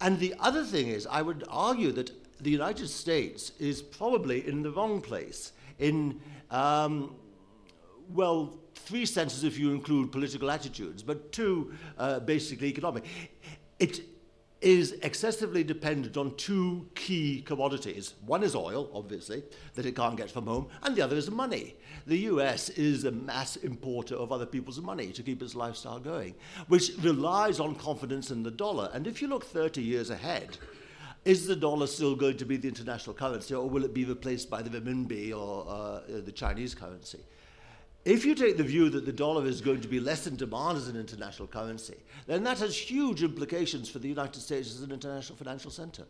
[0.00, 2.10] And the other thing is, I would argue that
[2.42, 7.14] the United States is probably in the wrong place in um,
[8.10, 13.04] well, three senses if you include political attitudes, but two uh, basically economic.
[13.78, 14.00] It
[14.64, 18.14] is excessively dependent on two key commodities.
[18.24, 19.42] One is oil, obviously,
[19.74, 21.74] that it can't get from home, and the other is money.
[22.06, 26.34] The US is a mass importer of other people's money to keep its lifestyle going,
[26.68, 28.90] which relies on confidence in the dollar.
[28.94, 30.56] And if you look 30 years ahead,
[31.26, 34.48] is the dollar still going to be the international currency, or will it be replaced
[34.48, 37.20] by the renminbi or uh, the Chinese currency?
[38.04, 40.76] If you take the view that the dollar is going to be less in demand
[40.76, 44.92] as an international currency, then that has huge implications for the United States as an
[44.92, 46.04] international financial center.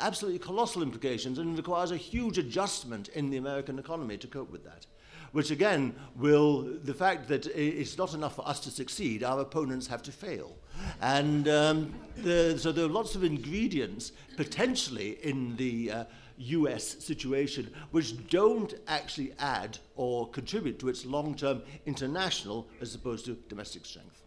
[0.00, 4.64] Absolutely colossal implications and requires a huge adjustment in the American economy to cope with
[4.64, 4.86] that.
[5.30, 9.86] Which again will, the fact that it's not enough for us to succeed, our opponents
[9.86, 10.56] have to fail.
[11.00, 16.04] And um, the, so there are lots of ingredients potentially in the uh,
[16.40, 23.26] US situation, which don't actually add or contribute to its long term international as opposed
[23.26, 24.22] to domestic strength.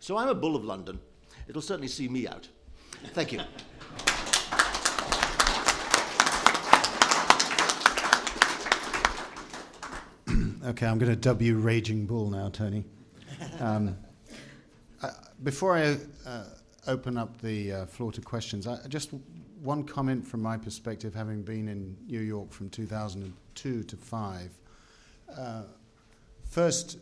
[0.00, 0.98] So I'm a bull of London.
[1.46, 2.48] It'll certainly see me out.
[3.12, 3.40] Thank you.
[10.66, 12.84] okay, I'm going to you Raging Bull now, Tony.
[13.60, 13.96] Um,
[15.02, 15.10] uh,
[15.42, 16.44] before I uh,
[16.86, 19.10] open up the uh, floor to questions, I just
[19.62, 24.50] one comment from my perspective, having been in New York from 2002 to 5.
[25.36, 25.62] Uh,
[26.44, 26.98] first,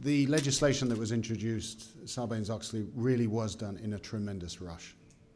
[0.00, 4.94] the legislation that was introduced, Sarbanes Oxley, really was done in a tremendous rush.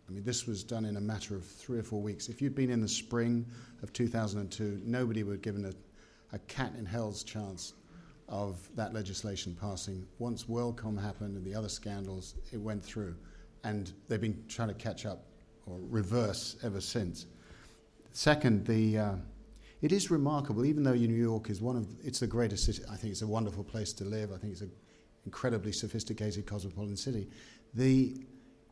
[0.09, 2.29] I mean, this was done in a matter of three or four weeks.
[2.29, 3.46] If you'd been in the spring
[3.83, 5.72] of 2002, nobody would have given a,
[6.35, 7.72] a cat in hell's chance
[8.29, 10.07] of that legislation passing.
[10.18, 13.14] Once WorldCom happened and the other scandals, it went through.
[13.64, 15.25] And they've been trying to catch up
[15.66, 17.27] or reverse ever since.
[18.12, 19.14] Second, the, uh,
[19.81, 22.96] it is remarkable, even though New York is one of, it's the greatest city, I
[22.96, 24.72] think it's a wonderful place to live, I think it's an
[25.25, 27.29] incredibly sophisticated cosmopolitan city,
[27.75, 28.25] the,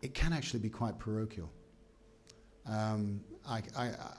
[0.03, 1.50] it can actually be quite parochial.
[2.66, 4.12] Um, I, I, I,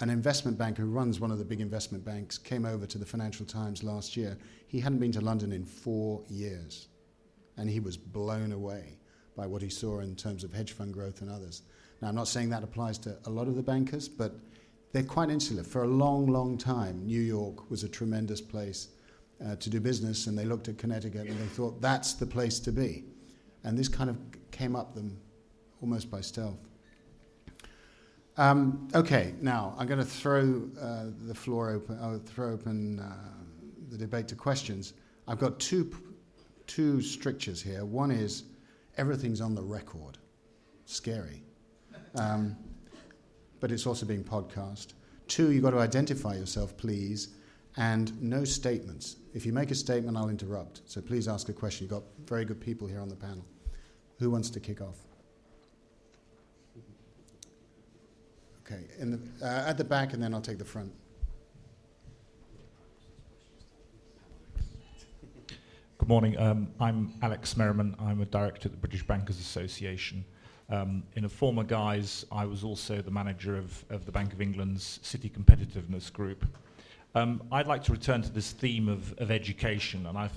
[0.00, 3.06] an investment banker who runs one of the big investment banks came over to the
[3.06, 4.36] Financial Times last year.
[4.66, 6.88] He hadn't been to London in four years,
[7.56, 8.98] and he was blown away
[9.36, 11.62] by what he saw in terms of hedge fund growth and others.
[12.00, 14.34] Now, I'm not saying that applies to a lot of the bankers, but
[14.92, 15.62] they're quite insular.
[15.62, 18.88] For a long, long time, New York was a tremendous place
[19.44, 22.60] uh, to do business, and they looked at Connecticut and they thought that's the place
[22.60, 23.04] to be.
[23.64, 24.16] And this kind of
[24.50, 25.18] came up them
[25.80, 26.58] almost by stealth.
[28.36, 33.12] Um, okay, now I'm going to throw uh, the floor open, I'll throw open uh,
[33.90, 34.94] the debate to questions.
[35.28, 35.94] I've got two,
[36.66, 37.84] two strictures here.
[37.84, 38.44] One is
[38.96, 40.18] everything's on the record.
[40.84, 41.42] Scary.
[42.16, 42.56] Um,
[43.60, 44.94] but it's also being podcast.
[45.28, 47.36] Two, you've got to identify yourself, please,
[47.76, 49.16] and no statements.
[49.34, 50.82] If you make a statement, I'll interrupt.
[50.84, 51.84] So please ask a question.
[51.84, 53.46] You've got very good people here on the panel.
[54.18, 54.98] Who wants to kick off?
[58.64, 60.92] Okay, the, uh, at the back, and then I'll take the front.
[66.02, 66.36] Good morning.
[66.36, 67.94] Um, I'm Alex Merriman.
[68.00, 70.24] I'm a director at the British Bankers Association.
[70.68, 74.40] Um, in a former guise, I was also the manager of, of the Bank of
[74.40, 76.44] England's City Competitiveness Group.
[77.14, 80.36] Um, I'd like to return to this theme of, of education, and I've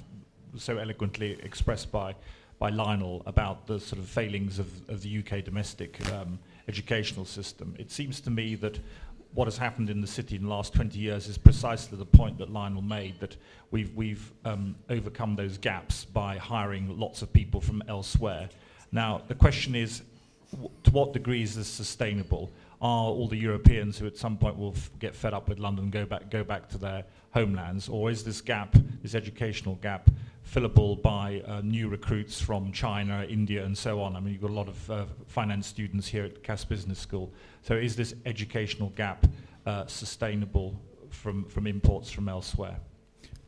[0.55, 2.13] so eloquently expressed by,
[2.59, 6.37] by Lionel about the sort of failings of, of the UK domestic um,
[6.67, 7.75] educational system.
[7.79, 8.77] It seems to me that
[9.35, 12.37] what has happened in the city in the last 20 years is precisely the point
[12.37, 13.35] that Lionel made, that
[13.69, 18.49] we've, we've um, overcome those gaps by hiring lots of people from elsewhere.
[18.93, 20.03] Now, the question is,
[20.83, 22.49] to what degree is this sustainable?
[22.81, 25.89] Are all the Europeans who at some point will f- get fed up with London
[25.89, 30.09] go back, go back to their homelands, or is this gap, this educational gap,
[30.45, 34.15] fillable by uh, new recruits from China, India, and so on?
[34.15, 37.33] I mean, you've got a lot of uh, finance students here at Cass Business School.
[37.61, 39.25] So is this educational gap
[39.65, 40.79] uh, sustainable
[41.09, 42.77] from, from imports from elsewhere?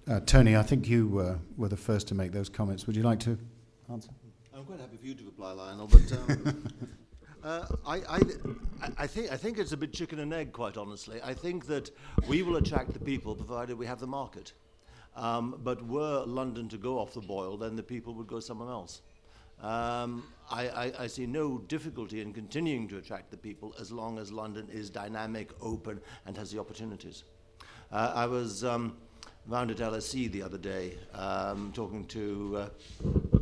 [0.08, 2.88] Uh, Tony, I think you uh, were the first to make those comments.
[2.88, 3.38] Would you like to
[3.92, 4.10] answer?
[4.54, 6.68] I'm quite happy for you to reply, Lionel, but um,
[7.44, 8.22] uh, I, I,
[8.98, 11.20] I, think, I think it's a bit chicken and egg, quite honestly.
[11.24, 11.92] I think that
[12.28, 14.54] we will attract the people provided we have the market.
[15.18, 18.70] Um, but were London to go off the boil, then the people would go somewhere
[18.70, 19.02] else.
[19.62, 24.20] Um, I, I, I see no difficulty in continuing to attract the people as long
[24.20, 27.24] as London is dynamic, open, and has the opportunities.
[27.92, 28.96] Uh, I was um,
[29.48, 33.40] round at LSE the other day um, talking to, uh,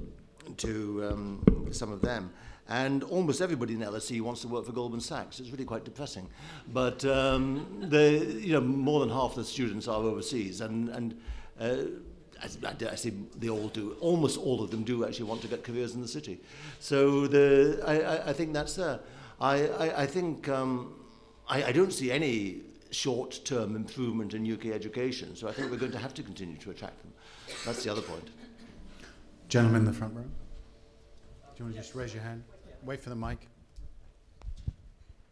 [0.55, 2.31] to um, some of them.
[2.67, 5.39] And almost everybody in LSE wants to work for Goldman Sachs.
[5.39, 6.27] It's really quite depressing.
[6.73, 10.61] But um, you know, more than half the students are overseas.
[10.61, 11.19] And, and
[11.59, 11.77] uh,
[12.41, 12.47] I,
[12.91, 13.95] I say they all do.
[13.99, 16.39] Almost all of them do actually want to get careers in the city.
[16.79, 18.99] So the, I, I, I think that's there.
[19.39, 20.95] I, I, I think um,
[21.47, 25.35] I, I don't see any short-term improvement in UK education.
[25.35, 27.13] So I think we're going to have to continue to attract them.
[27.65, 28.29] That's the other point.
[29.49, 30.23] Gentleman in the front row.
[30.23, 30.29] Do
[31.57, 32.43] you want to just raise your hand?
[32.83, 33.47] Wait for the mic.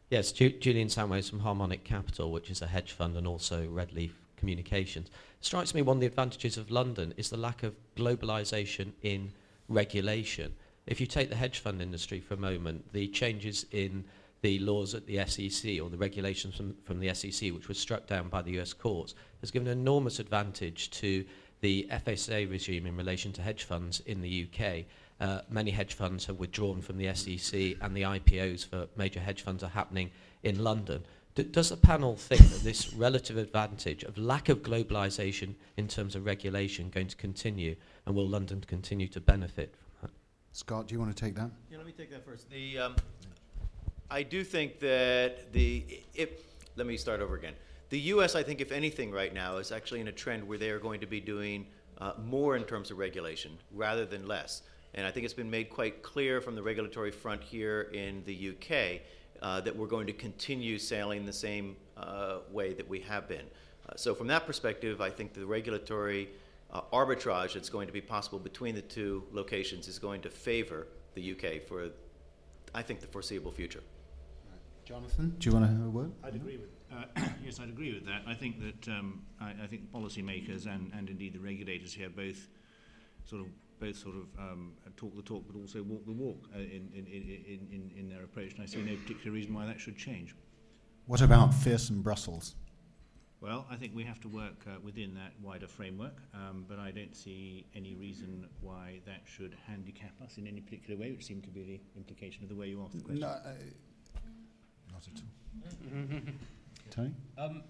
[0.10, 4.12] Yes, Ju- Julian Samways from Harmonic Capital, which is a hedge fund and also Redleaf
[4.44, 5.10] Communications.
[5.40, 9.32] Strikes me one of the advantages of London is the lack of globalization in
[9.70, 10.54] regulation.
[10.86, 14.04] If you take the hedge fund industry for a moment, the changes in
[14.42, 18.06] the laws at the SEC or the regulations from, from the SEC, which was struck
[18.06, 21.24] down by the US courts, has given an enormous advantage to
[21.62, 24.84] the FSA regime in relation to hedge funds in the UK.
[25.22, 29.42] Uh, many hedge funds have withdrawn from the SEC, and the IPOs for major hedge
[29.42, 30.12] funds are happening
[30.44, 31.02] in London.
[31.36, 36.16] D- does the panel think that this relative advantage of lack of globalisation in terms
[36.16, 37.76] of regulation going to continue,
[38.06, 40.12] and will London continue to benefit from that?
[40.52, 41.50] Scott, do you want to take that?
[41.72, 42.50] Yeah, let me take that first.
[42.52, 42.96] The, um,
[44.12, 46.30] I do think that the, if,
[46.76, 47.56] let me start over again.
[47.90, 50.70] The U.S., I think, if anything, right now is actually in a trend where they
[50.70, 51.66] are going to be doing
[52.00, 54.64] uh, more in terms of regulation rather than less.
[54.96, 58.50] And I think it's been made quite clear from the regulatory front here in the
[58.50, 59.02] UK
[59.44, 63.46] uh, that we're going to continue sailing the same uh, way that we have been.
[63.88, 66.30] Uh, so, from that perspective, I think the regulatory
[66.72, 70.88] uh, arbitrage that's going to be possible between the two locations is going to favor
[71.14, 71.90] the UK for,
[72.74, 73.82] I think, the foreseeable future.
[74.86, 76.12] Jonathan, do you want to have a word?
[76.24, 76.70] I'd agree with.
[76.92, 78.22] Uh, yes, I'd agree with that.
[78.26, 82.48] I think that um, I, I think policymakers and, and indeed the regulators here both
[83.26, 83.48] sort of
[83.80, 87.06] both sort of um, talk the talk, but also walk the walk uh, in, in,
[87.06, 88.54] in, in, in their approach.
[88.54, 90.36] And I see no particular reason why that should change.
[91.06, 92.56] What about fearsome Brussels?
[93.42, 96.92] Well, I think we have to work uh, within that wider framework, um, but I
[96.92, 101.44] don't see any reason why that should handicap us in any particular way, which seemed
[101.44, 103.20] to be the implication of the way you asked the question.
[103.20, 103.52] No, uh,
[104.94, 106.24] not at all.
[106.90, 107.12] Tony?
[107.38, 107.64] Um,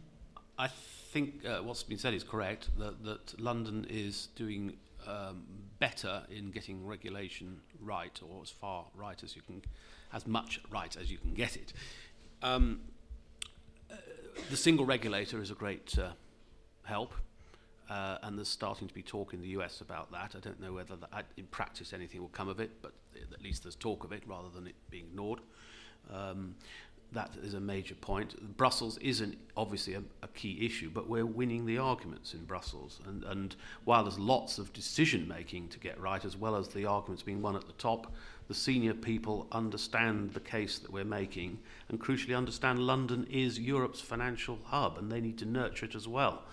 [0.63, 0.69] I
[1.11, 5.43] think uh, what's been said is correct, that, that London is doing um,
[5.77, 9.61] better in getting regulation right, or as far right as you can,
[10.13, 11.73] as much right as you can get it.
[12.41, 12.79] Um,
[13.91, 13.95] uh,
[14.49, 16.11] the single regulator is a great uh,
[16.83, 17.13] help,
[17.89, 20.33] uh, and there's starting to be talk in the US about that.
[20.33, 22.93] I don't know whether that, in practice anything will come of it, but
[23.33, 25.41] at least there's talk of it rather than it being ignored.
[26.09, 26.55] Um,
[27.13, 28.57] that is a major point.
[28.57, 32.99] Brussels isn't obviously a, a key issue, but we're winning the arguments in Brussels.
[33.07, 36.85] And, and while there's lots of decision making to get right, as well as the
[36.85, 38.11] arguments being won at the top,
[38.47, 41.59] the senior people understand the case that we're making
[41.89, 46.07] and crucially understand London is Europe's financial hub and they need to nurture it as
[46.07, 46.43] well,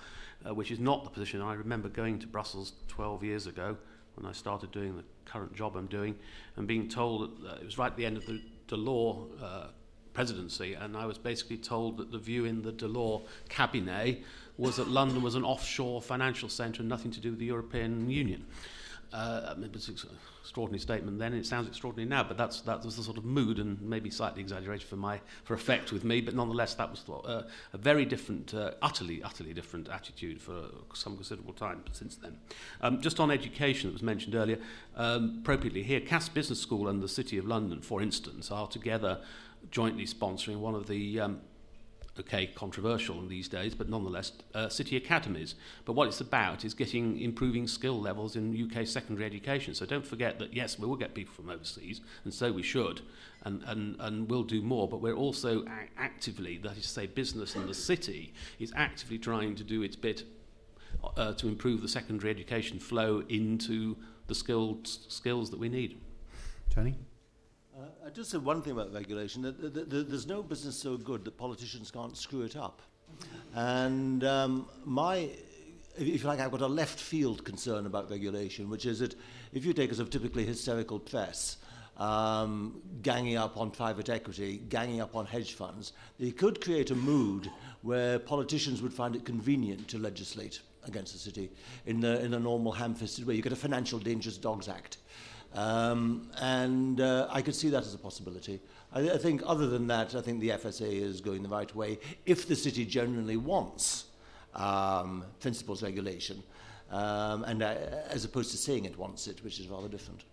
[0.46, 1.40] uh, which is not the position.
[1.40, 3.76] I remember going to Brussels 12 years ago
[4.14, 6.16] when I started doing the current job I'm doing
[6.56, 9.42] and being told that uh, it was right at the end of the, the Delors.
[9.42, 9.66] Uh,
[10.20, 14.22] presidency, and I was basically told that the view in the Delors cabinet
[14.58, 18.10] was that London was an offshore financial centre and nothing to do with the European
[18.10, 18.44] Union.
[19.14, 19.96] Uh, it was an
[20.42, 23.24] extraordinary statement then, and it sounds extraordinary now, but that's, that was the sort of
[23.24, 27.02] mood, and maybe slightly exaggerated for, my, for effect with me, but nonetheless, that was
[27.08, 27.42] uh,
[27.72, 32.36] a very different, uh, utterly, utterly different attitude for some considerable time since then.
[32.82, 34.58] Um, just on education that was mentioned earlier,
[34.96, 39.18] um, appropriately here, Cass Business School and the City of London, for instance, are together
[39.70, 41.40] jointly sponsoring one of the um,
[42.20, 45.54] okay, controversial in these days, but nonetheless, uh, city academies.
[45.84, 49.74] But what it's about is getting improving skill levels in UK secondary education.
[49.74, 53.00] So don't forget that, yes, we will get people from overseas, and so we should,
[53.44, 57.06] and, and, and we'll do more, but we're also a- actively, that is to say,
[57.06, 60.24] business and the city is actively trying to do its bit
[61.16, 63.96] uh, to improve the secondary education flow into
[64.26, 66.00] the skilled skills that we need.
[66.70, 66.94] Tony?
[67.81, 69.43] Uh, I just say one thing about regulation.
[69.43, 72.83] That, that, that there's no business so good that politicians can't screw it up.
[73.55, 75.31] And um, my,
[75.97, 79.14] if you like, I've got a left field concern about regulation, which is that
[79.53, 81.57] if you take a sort of typically hysterical press,
[81.97, 86.95] um, ganging up on private equity, ganging up on hedge funds, they could create a
[86.95, 87.51] mood
[87.83, 91.51] where politicians would find it convenient to legislate against the city
[91.87, 93.35] in the, in a normal ham-fisted way.
[93.35, 94.99] You get a Financial Dangerous Dogs Act.
[95.55, 98.61] Um, and uh, I could see that as a possibility.
[98.92, 101.98] I, I think, other than that, I think the FSA is going the right way
[102.26, 104.07] if the city genuinely wants
[104.55, 106.42] um, principles regulation,
[106.90, 107.74] um, and uh,
[108.09, 110.24] as opposed to saying it wants it, which is rather different.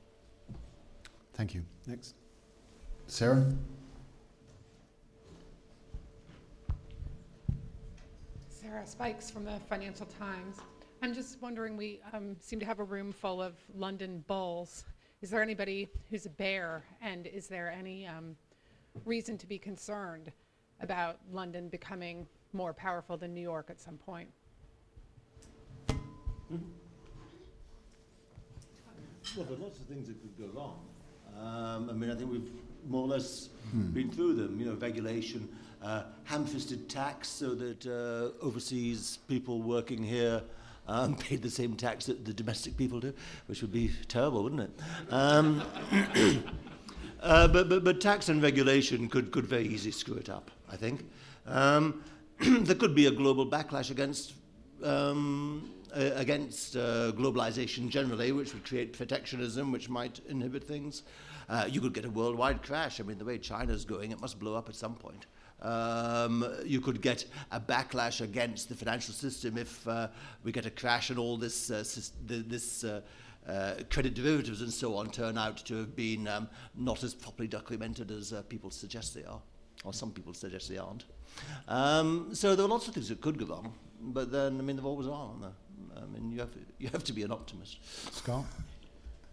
[1.33, 1.63] Thank you.
[1.85, 2.15] Next.
[3.07, 3.45] Sarah?
[8.49, 10.57] Sarah Spikes from the Financial Times.
[11.01, 14.83] I'm just wondering, we um, seem to have a room full of London bulls.
[15.23, 18.35] Is there anybody who's a bear, and is there any um,
[19.03, 20.31] reason to be concerned
[20.79, 24.29] about London becoming more powerful than New York at some point?
[25.89, 25.95] Well,
[29.45, 30.81] there are lots of things that could go wrong.
[31.35, 32.51] Um, I mean, I think we've
[32.87, 33.49] more or less
[33.93, 34.59] been through them.
[34.59, 35.49] You know, regulation,
[35.81, 40.43] uh, ham-fisted tax, so that uh, overseas people working here
[40.87, 43.13] um, paid the same tax that the domestic people do,
[43.47, 44.71] which would be terrible, wouldn't it?
[45.09, 45.63] Um,
[47.21, 50.77] uh, but, but, but tax and regulation could, could very easily screw it up, I
[50.77, 51.05] think.
[51.45, 52.03] Um,
[52.39, 54.33] there could be a global backlash against
[54.83, 61.03] um, uh, against uh, globalization generally, which would create protectionism, which might inhibit things.
[61.49, 62.99] Uh, you could get a worldwide crash.
[62.99, 65.25] I mean, the way China's going, it must blow up at some point.
[65.61, 70.07] Um, you could get a backlash against the financial system if uh,
[70.43, 71.83] we get a crash and all this, uh,
[72.27, 73.01] this uh,
[73.47, 77.47] uh, credit derivatives and so on turn out to have been um, not as properly
[77.47, 79.41] documented as uh, people suggest they are,
[79.83, 81.05] or some people suggest they aren't.
[81.67, 84.75] Um, so there are lots of things that could go wrong, but then, I mean,
[84.75, 85.31] there always are?
[85.95, 87.79] I mean, you have, you have to be an optimist.
[88.13, 88.45] Scott?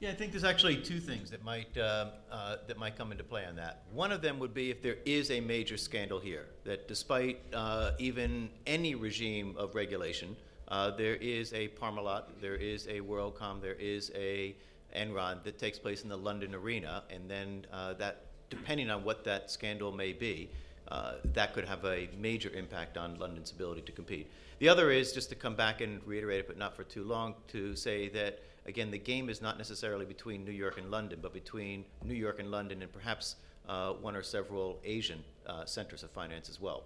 [0.04, 3.24] Yeah, I think there's actually two things that might uh, uh, that might come into
[3.24, 3.84] play on that.
[3.90, 7.92] One of them would be if there is a major scandal here, that despite uh,
[7.98, 10.36] even any regime of regulation,
[10.68, 14.54] uh, there is a Parmalat, there is a WorldCom, there is a
[14.94, 19.24] Enron that takes place in the London arena, and then uh, that, depending on what
[19.24, 20.50] that scandal may be,
[20.88, 24.30] uh, that could have a major impact on London's ability to compete.
[24.58, 27.36] The other is just to come back and reiterate it, but not for too long,
[27.48, 31.32] to say that again, the game is not necessarily between New York and London, but
[31.32, 33.36] between New York and London, and perhaps
[33.68, 36.84] uh, one or several Asian uh, centers of finance as well.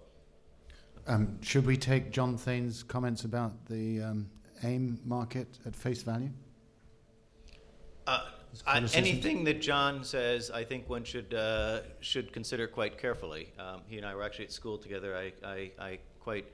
[1.07, 4.29] Um, should we take John Thain's comments about the um,
[4.63, 6.29] AIM market at face value?
[8.05, 8.25] Uh,
[8.65, 13.53] I, anything that John says, I think one should uh, should consider quite carefully.
[13.59, 15.15] Um, he and I were actually at school together.
[15.15, 16.45] I, I, I quite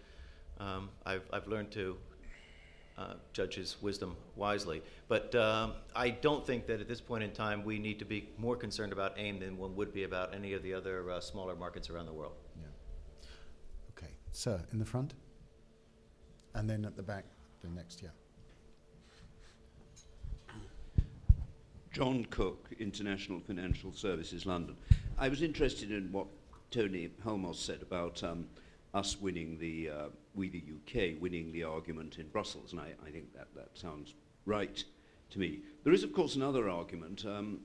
[0.60, 1.98] um, I've, I've learned to
[2.98, 4.82] uh, judge wisdom wisely.
[5.08, 8.30] But um, I don't think that at this point in time we need to be
[8.38, 11.56] more concerned about AIM than one would be about any of the other uh, smaller
[11.56, 12.36] markets around the world.
[12.58, 12.68] Yeah.
[13.98, 14.14] Okay.
[14.32, 15.14] Sir, in the front?
[16.54, 17.26] And then at the back,
[17.62, 18.10] the next, yeah.
[21.92, 24.76] John Cook, International Financial Services, London.
[25.18, 26.28] I was interested in what
[26.70, 28.48] Tony Holmos said about um,
[28.94, 33.10] us winning the, uh, we the UK, winning the argument in Brussels, and I, I
[33.10, 34.14] think that, that sounds
[34.46, 34.84] right
[35.32, 35.60] to me.
[35.84, 37.60] There is, of course, another argument um,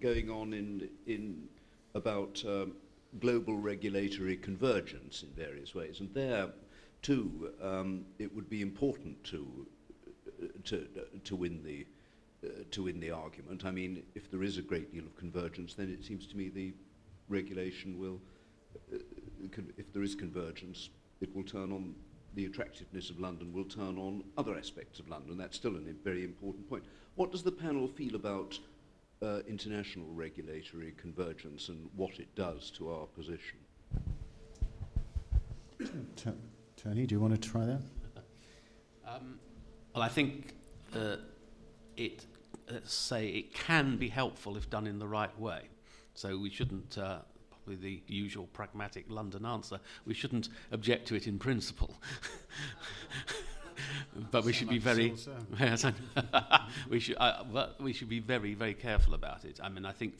[0.00, 1.48] going on in, in
[1.94, 2.72] about um,
[3.20, 6.48] global regulatory convergence in various ways, and there,
[7.02, 9.66] too, um, it would be important to,
[10.64, 10.88] to,
[11.24, 11.86] to win the
[12.44, 13.64] uh, to win the argument.
[13.64, 16.50] I mean, if there is a great deal of convergence, then it seems to me
[16.50, 16.74] the
[17.28, 18.20] regulation will,
[18.92, 18.98] uh,
[19.78, 20.90] if there is convergence,
[21.20, 21.94] it will turn on
[22.36, 25.36] the attractiveness of London, will turn on other aspects of London.
[25.36, 26.84] That's still a very important point.
[27.16, 28.58] What does the panel feel about
[29.22, 33.58] uh, international regulatory convergence and what it does to our position?
[36.16, 36.30] T-
[36.76, 37.82] Tony, do you want to try that?
[39.08, 39.38] Um,
[39.94, 40.56] well, I think
[40.92, 41.18] uh,
[41.96, 42.26] it,
[42.68, 45.68] let's say, it can be helpful if done in the right way.
[46.14, 47.18] So we shouldn't uh,
[47.66, 49.80] with the usual pragmatic London answer.
[50.06, 51.94] We shouldn't object to it in principle.
[54.30, 55.14] but we should be very
[56.88, 59.60] we should uh, but we should be very very careful about it.
[59.62, 60.14] I mean, I think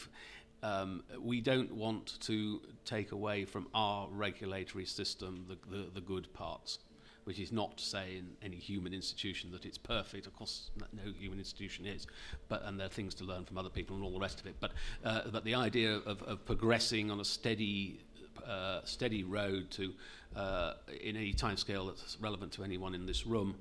[0.62, 6.32] um, we don't want to take away from our regulatory system the, the, the good
[6.32, 6.78] parts
[7.26, 10.28] which is not to say in any human institution that it's perfect.
[10.28, 12.06] Of course, no human institution is,
[12.48, 14.46] but and there are things to learn from other people and all the rest of
[14.46, 14.54] it.
[14.60, 14.70] But
[15.04, 17.98] uh, but the idea of, of progressing on a steady
[18.46, 19.92] uh, steady road to
[20.36, 23.56] uh, in any time scale that's relevant to anyone in this room.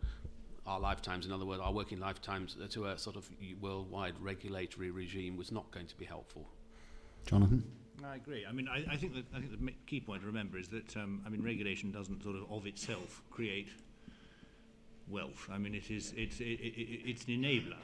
[0.68, 3.28] Our lifetimes, in other words, our working lifetimes, uh, to a sort of
[3.62, 6.48] worldwide regulatory regime was not going to be helpful.
[7.26, 7.64] Jonathan?
[8.04, 8.46] I agree.
[8.48, 10.96] I mean, I, I think that I think the key point to remember is that
[10.98, 13.70] um, I mean, regulation doesn't sort of of itself create
[15.08, 15.48] wealth.
[15.52, 17.78] I mean, it is it's it, it, it's an enabler.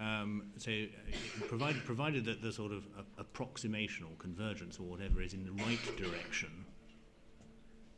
[0.00, 2.84] Um, so, uh, provided provided that the sort of
[3.18, 6.64] approximation or convergence or whatever is in the right direction,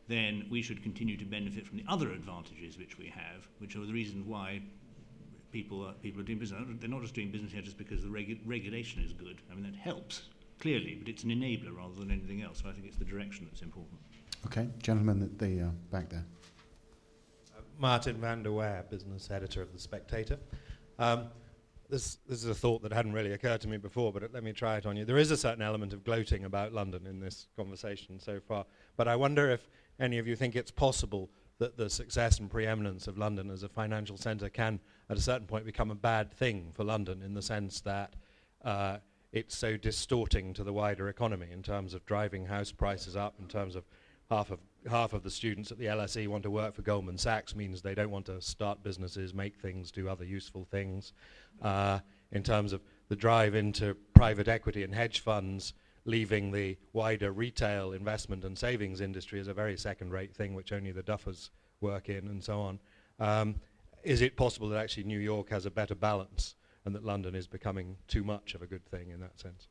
[0.08, 3.84] then we should continue to benefit from the other advantages which we have, which are
[3.84, 4.62] the reasons why
[5.52, 6.62] people are, people are doing business.
[6.80, 9.40] They're not just doing business here just because the regu- regulation is good.
[9.50, 10.22] I mean, that helps
[10.60, 12.62] clearly, but it's an enabler rather than anything else.
[12.62, 13.98] So I think it's the direction that's important.
[14.46, 16.24] Okay, gentlemen at the uh, back there.
[17.56, 20.38] Uh, Martin van der Weyer, business editor of The Spectator.
[20.98, 21.28] Um,
[21.88, 24.52] this, this is a thought that hadn't really occurred to me before, but let me
[24.52, 25.04] try it on you.
[25.04, 28.64] There is a certain element of gloating about London in this conversation so far,
[28.96, 33.06] but I wonder if any of you think it's possible that the success and preeminence
[33.06, 34.80] of London as a financial centre can,
[35.10, 38.14] at a certain point, become a bad thing for London in the sense that
[38.64, 38.98] uh,
[39.32, 43.46] it's so distorting to the wider economy in terms of driving house prices up, in
[43.46, 43.84] terms of
[44.30, 44.58] half of
[44.88, 47.94] half of the students at the LSE want to work for Goldman Sachs means they
[47.94, 51.12] don't want to start businesses, make things, do other useful things.
[51.60, 51.98] Uh,
[52.32, 55.74] in terms of the drive into private equity and hedge funds,
[56.06, 60.92] leaving the wider retail investment and savings industry as a very second-rate thing, which only
[60.92, 61.50] the duffers
[61.80, 62.78] work in, and so on.
[63.18, 63.56] Um,
[64.02, 66.54] is it possible that actually New York has a better balance
[66.84, 69.68] and that London is becoming too much of a good thing in that sense.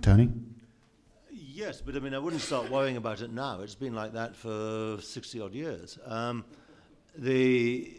[0.00, 0.30] Tony?
[1.30, 3.60] Yes, but I mean, I wouldn't start worrying about it now.
[3.60, 5.98] It's been like that for 60 odd years.
[6.06, 6.44] Um,
[7.16, 7.90] the,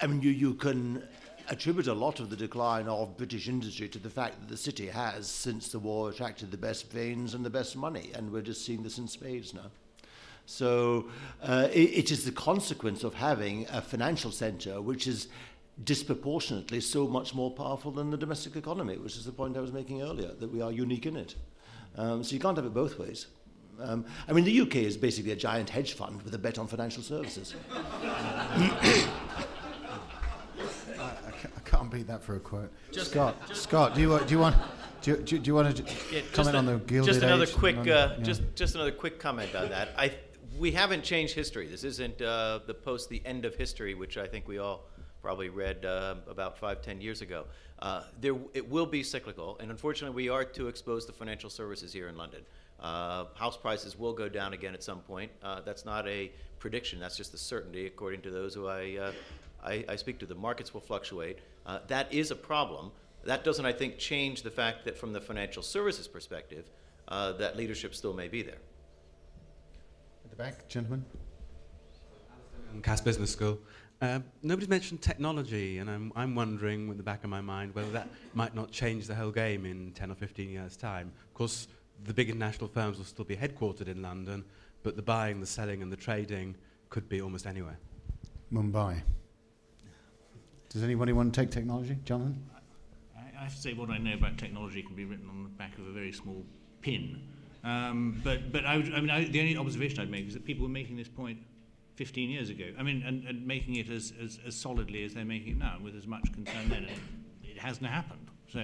[0.00, 1.02] I mean, you, you can
[1.48, 4.86] attribute a lot of the decline of British industry to the fact that the city
[4.88, 8.64] has, since the war, attracted the best brains and the best money, and we're just
[8.64, 9.70] seeing this in spades now.
[10.46, 11.06] So
[11.42, 15.28] uh, it, it is the consequence of having a financial centre which is
[15.84, 19.72] disproportionately so much more powerful than the domestic economy, which is the point I was
[19.72, 21.34] making earlier, that we are unique in it.
[21.96, 23.26] Um, so you can't have it both ways.
[23.80, 26.66] Um, I mean, the UK is basically a giant hedge fund with a bet on
[26.66, 27.54] financial services.
[27.70, 27.82] I,
[30.98, 32.72] I, can't beat that for a quote.
[32.90, 34.56] Just, Scott, just Scott, do you, do you want?
[35.02, 37.54] Do you, do you want to yeah, comment a, on the gilded Just another age
[37.54, 38.16] quick, uh, yeah.
[38.22, 39.90] just just another quick comment on that.
[39.96, 40.14] I
[40.58, 41.66] we haven't changed history.
[41.66, 44.88] This isn't uh, the post the end of history, which I think we all
[45.26, 47.46] probably read uh, about five, ten years ago.
[47.80, 51.92] Uh, there, it will be cyclical, and unfortunately, we are too exposed to financial services
[51.92, 52.42] here in London.
[52.78, 55.32] Uh, house prices will go down again at some point.
[55.42, 59.12] Uh, that's not a prediction; that's just a certainty, according to those who I, uh,
[59.64, 60.26] I, I, speak to.
[60.26, 61.40] The markets will fluctuate.
[61.66, 62.92] Uh, that is a problem.
[63.24, 66.70] That doesn't, I think, change the fact that, from the financial services perspective,
[67.08, 68.60] that leadership still may be there.
[70.24, 71.04] At the back, gentlemen.
[72.82, 73.58] Cass Business School.
[74.02, 77.90] Uh, nobody's mentioned technology, and I'm, I'm wondering, in the back of my mind, whether
[77.92, 81.10] that might not change the whole game in 10 or 15 years' time.
[81.28, 81.68] Of course,
[82.04, 84.44] the big international firms will still be headquartered in London,
[84.82, 86.54] but the buying, the selling, and the trading
[86.90, 87.78] could be almost anywhere.
[88.52, 89.00] Mumbai.
[90.68, 91.96] Does anybody want to take technology?
[92.04, 92.44] Jonathan?
[93.16, 95.48] I, I have to say, what I know about technology can be written on the
[95.48, 96.44] back of a very small
[96.82, 97.22] pin.
[97.64, 100.44] Um, but but I, would, I mean, I, the only observation I'd make is that
[100.44, 101.38] people were making this point
[101.96, 102.66] 15 years ago.
[102.78, 105.78] I mean, and, and making it as, as, as, solidly as they're making it now,
[105.82, 106.84] with as much concern then.
[106.84, 106.98] It,
[107.42, 108.30] it hasn't happened.
[108.52, 108.62] So.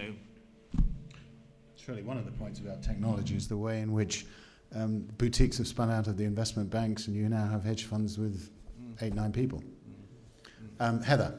[1.74, 4.26] It's really one of the points about technology is the way in which
[4.74, 8.18] um, boutiques have spun out of the investment banks, and you now have hedge funds
[8.18, 9.02] with mm.
[9.02, 9.62] eight, nine people.
[9.62, 10.86] Mm.
[10.86, 11.34] Um, Heather.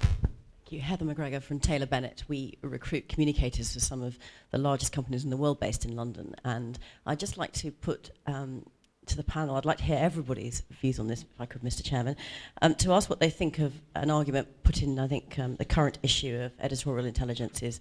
[0.00, 0.80] Thank you.
[0.80, 2.22] Heather McGregor from Taylor Bennett.
[2.28, 4.16] We recruit communicators for some of
[4.52, 6.34] the largest companies in the world based in London.
[6.44, 8.64] And I'd just like to put um,
[9.06, 11.84] to the panel, I'd like to hear everybody's views on this, if I could, Mr.
[11.84, 12.16] Chairman,
[12.60, 15.64] um, to ask what they think of an argument put in, I think, um, the
[15.64, 17.80] current issue of editorial intelligence is,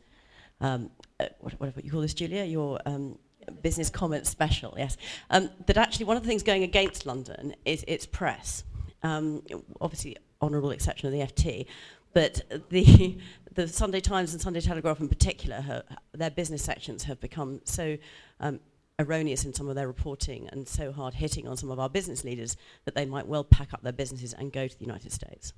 [0.61, 3.17] um, uh, what, whatever you call this, Julia, your um,
[3.61, 4.97] business comment special, yes,
[5.29, 8.63] um, that actually one of the things going against London is its press.
[9.03, 9.43] Um,
[9.79, 11.67] obviously, honourable exception of the FT,
[12.13, 13.17] but the,
[13.53, 17.97] the Sunday Times and Sunday Telegraph in particular, their business sections have become so
[18.39, 18.59] um,
[19.01, 22.23] erroneous in some of their reporting and so hard hitting on some of our business
[22.23, 25.53] leaders that they might well pack up their businesses and go to the United States.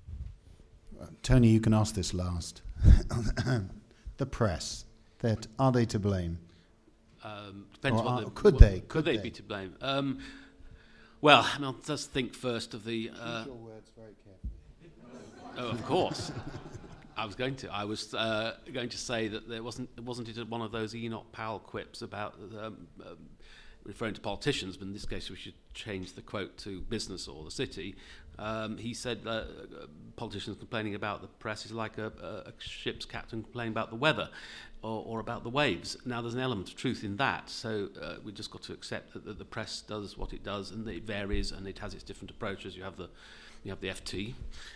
[1.01, 2.61] Uh, Tony, you can ask this last.
[4.17, 4.85] the press,
[5.19, 6.39] that are they to blame?
[7.23, 8.79] Um, depends Or are- the, could what- they?
[8.79, 9.23] Could, Could they, they?
[9.23, 9.75] be to blame?
[9.81, 10.19] Um,
[11.21, 13.09] well, I mean, let's think first of the.
[13.17, 13.45] Uh,
[15.57, 16.31] oh, of course.
[17.15, 17.71] I was going to.
[17.71, 21.31] I was uh, going to say that there wasn't wasn't it one of those Enoch
[21.31, 23.17] Powell quips about um, um,
[23.85, 27.43] referring to politicians, but in this case we should change the quote to business or
[27.43, 27.95] the city.
[28.39, 29.43] Um, he said uh,
[30.15, 32.07] politicians complaining about the press is like a,
[32.47, 34.29] a, ship's captain complaining about the weather
[34.81, 35.97] or, or about the waves.
[36.05, 39.13] Now there's an element of truth in that, so uh, we just got to accept
[39.13, 42.03] that, that the press does what it does and it varies and it has its
[42.03, 42.75] different approaches.
[42.75, 43.09] You have the
[43.63, 44.33] you have the FT,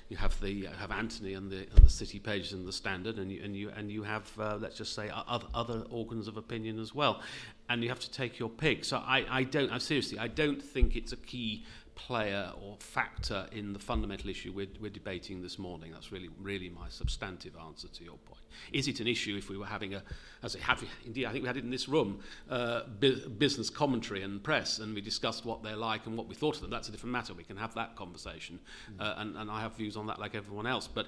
[0.10, 3.18] you have the you have Anthony and the and the City pages and the Standard,
[3.18, 6.38] and you and you and you have uh, let's just say other other organs of
[6.38, 7.22] opinion as well,
[7.70, 8.86] and you have to take your pick.
[8.86, 11.66] So I I don't I seriously I don't think it's a key
[11.98, 15.91] player or factor in the fundamental issue we're, we're debating this morning.
[15.91, 18.41] That's really, really my substantive answer to your point.
[18.72, 20.04] Is it an issue if we were having a,
[20.43, 22.20] as I have, indeed, I think we had it in this room,
[22.50, 26.36] uh, bu- business commentary and press, and we discussed what they're like and what we
[26.36, 26.70] thought of them.
[26.70, 27.34] That's a different matter.
[27.34, 28.60] We can have that conversation,
[29.00, 30.88] uh, and, and I have views on that like everyone else.
[30.88, 31.08] But,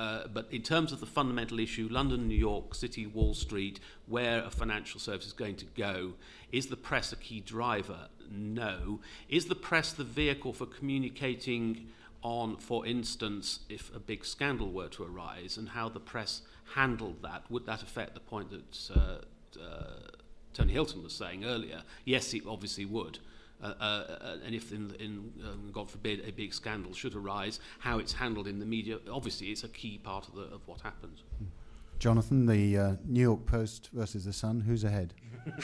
[0.00, 4.42] uh, but in terms of the fundamental issue, London, New York, City, Wall Street, where
[4.42, 6.14] a financial service is going to go,
[6.52, 8.08] is the press a key driver?
[8.30, 9.00] No.
[9.28, 11.88] Is the press the vehicle for communicating
[12.22, 16.40] on, for instance, if a big scandal were to arise and how the press
[16.74, 17.42] handled that?
[17.50, 20.16] Would that affect the point that uh, uh,
[20.54, 21.82] Tony Hilton was saying earlier?
[22.06, 23.18] Yes, it obviously would.
[23.62, 27.98] Uh, uh, and if, in, in um, God forbid, a big scandal should arise, how
[27.98, 31.22] it's handled in the media, obviously, it's a key part of, the, of what happens.
[31.98, 35.12] Jonathan, the uh, New York Post versus the Sun, who's ahead?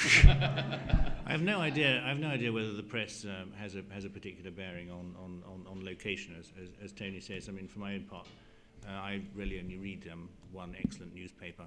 [1.26, 2.02] I have no idea.
[2.04, 5.14] I have no idea whether the press um, has a has a particular bearing on
[5.18, 7.48] on, on, on location, as, as as Tony says.
[7.48, 8.26] I mean, for my own part,
[8.86, 11.64] uh, I really only read um, one excellent newspaper,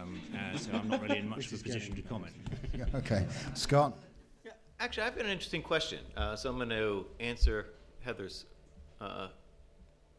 [0.00, 2.32] um, uh, so I'm not really in much of a position to comment.
[2.94, 3.94] okay, Scott.
[4.80, 5.98] Actually, I've got an interesting question.
[6.16, 7.66] Uh, so I'm going to answer
[8.00, 8.44] Heather's
[9.00, 9.28] uh,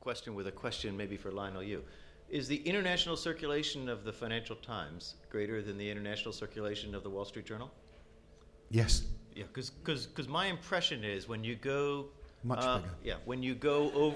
[0.02, 1.82] question with a question maybe for Lionel you.
[2.30, 7.10] Is the international circulation of the Financial Times greater than the international circulation of the
[7.10, 7.72] Wall Street Journal?
[8.70, 9.04] Yes.
[9.34, 12.08] Yeah, because my impression is when you go
[12.44, 12.94] Much uh, bigger.
[13.04, 14.16] Yeah, when you go over,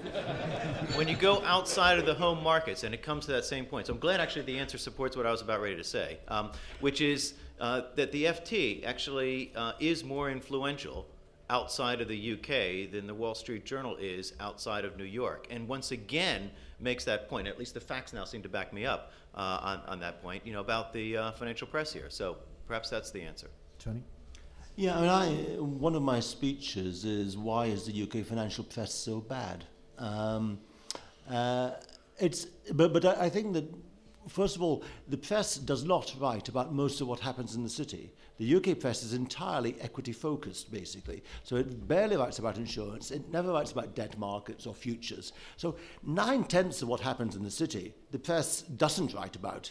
[0.94, 3.86] when you go outside of the home markets, and it comes to that same point.
[3.86, 6.52] So I'm glad actually the answer supports what I was about ready to say, um,
[6.80, 11.06] which is uh, that the FT actually uh, is more influential
[11.50, 15.68] outside of the UK than the Wall Street Journal is outside of New York, and
[15.68, 16.50] once again
[16.80, 17.46] makes that point.
[17.46, 20.46] At least the facts now seem to back me up uh, on, on that point.
[20.46, 22.08] You know about the uh, financial press here.
[22.08, 23.48] So perhaps that's the answer.
[23.78, 24.02] Tony.
[24.76, 28.92] Yeah, I mean, I, one of my speeches is why is the UK financial press
[28.92, 29.64] so bad?
[29.98, 30.58] Um,
[31.30, 31.72] uh,
[32.18, 33.72] it's, but, but I I think that,
[34.28, 37.68] first of all, the press does not write about most of what happens in the
[37.68, 38.12] city.
[38.38, 41.22] The UK press is entirely equity focused, basically.
[41.44, 43.12] So it barely writes about insurance.
[43.12, 45.32] It never writes about debt markets or futures.
[45.56, 49.70] So nine tenths of what happens in the city, the press doesn't write about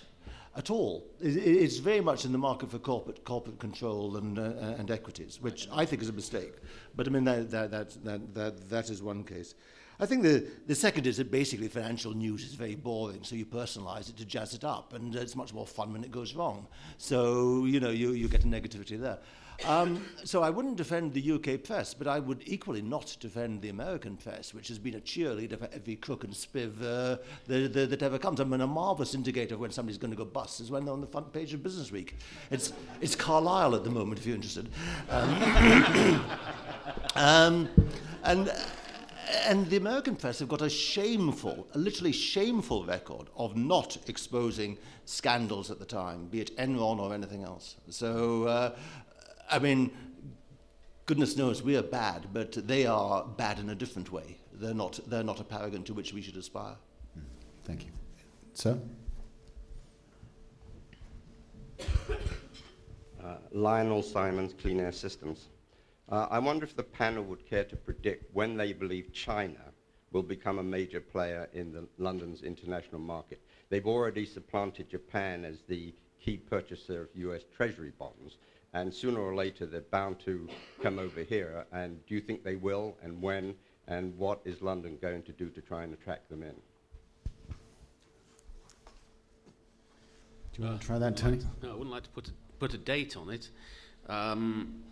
[0.56, 1.06] at all.
[1.20, 4.90] It, it- it's very much in the market for corporate corporate control and uh, and
[4.92, 6.54] equities, which I think is a mistake.
[6.96, 9.56] But I mean that that that that that, that is one case.
[10.00, 13.46] I think the, the second is that basically financial news is very boring, so you
[13.46, 16.66] personalize it to jazz it up, and it's much more fun when it goes wrong.
[16.98, 19.20] So, you know, you, you get a negativity there.
[19.66, 23.70] Um, so I wouldn't defend the UK press, but I would equally not defend the
[23.70, 28.04] American press, which has been a cheerleader for every crook and spiv uh, that, that,
[28.04, 28.40] ever comes.
[28.40, 30.94] I mean, a marvelous indicator of when somebody's going to go bust is when they're
[30.94, 32.16] on the front page of Business Week.
[32.52, 34.70] It's, it's Carlyle at the moment, if you're interested.
[35.10, 36.24] Um,
[37.16, 37.70] um,
[38.24, 38.52] and,
[39.46, 44.78] and the American press have got a shameful, a literally shameful record of not exposing
[45.06, 47.76] scandals at the time, be it Enron or anything else.
[47.90, 48.76] So, uh,
[49.54, 49.92] I mean,
[51.06, 54.40] goodness knows we are bad, but they are bad in a different way.
[54.52, 56.76] They're not, they're not a paragon to which we should aspire.
[57.64, 57.92] Thank you.
[58.54, 58.80] Sir?
[63.24, 65.50] Uh, Lionel Simons, Clean Air Systems.
[66.10, 69.62] Uh, I wonder if the panel would care to predict when they believe China
[70.14, 73.40] will become a major player in the, London's international market.
[73.70, 78.38] They've already supplanted Japan as the key purchaser of US Treasury bonds,
[78.74, 80.48] and sooner or later they're bound to
[80.82, 81.66] come over here.
[81.72, 83.56] And do you think they will, and when,
[83.88, 86.56] and what is London going to do to try and attract them in?
[90.54, 91.38] Do you want to try that, Tony?
[91.38, 93.50] Like to, no, I wouldn't like to put a, put a date on it.
[94.08, 94.84] Um,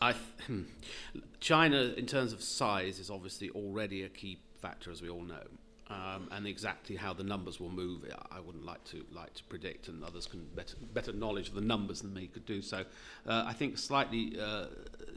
[0.00, 0.62] I th- hmm.
[1.40, 5.42] China, in terms of size, is obviously already a key factor, as we all know.
[5.92, 9.88] Um, and exactly how the numbers will move, I wouldn't like to like to predict,
[9.88, 12.84] and others can better better knowledge of the numbers than me could do so.
[13.26, 14.66] Uh, I think slightly uh,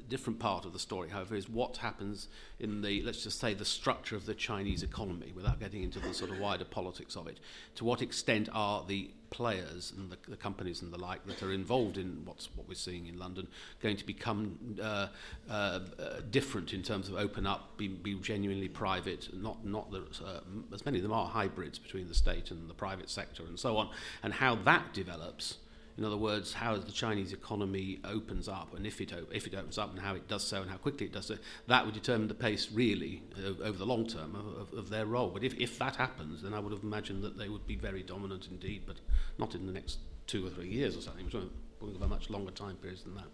[0.09, 2.27] different part of the story, however, is what happens
[2.59, 6.13] in the let's just say the structure of the Chinese economy, without getting into the
[6.13, 7.39] sort of wider politics of it.
[7.75, 11.51] To what extent are the players and the, the, companies and the like that are
[11.51, 13.45] involved in what's what we're seeing in London
[13.83, 15.07] going to become uh,
[15.49, 15.79] uh,
[16.31, 20.39] different in terms of open up, be, be genuinely private, not not uh,
[20.73, 23.75] as many of them are hybrids between the state and the private sector and so
[23.75, 23.89] on,
[24.23, 25.57] and how that develops
[25.97, 29.77] in other words, how the Chinese economy opens up, and if it, if it opens
[29.77, 31.37] up, and how it does so, and how quickly it does so,
[31.67, 33.23] that would determine the pace, really,
[33.63, 35.29] over the long term of, of, of their role.
[35.29, 38.03] But if, if that happens, then I would have imagined that they would be very
[38.03, 38.97] dominant indeed, but
[39.37, 41.25] not in the next two or three years or something.
[41.25, 41.31] We're
[41.79, 43.27] talking about much longer time periods than that.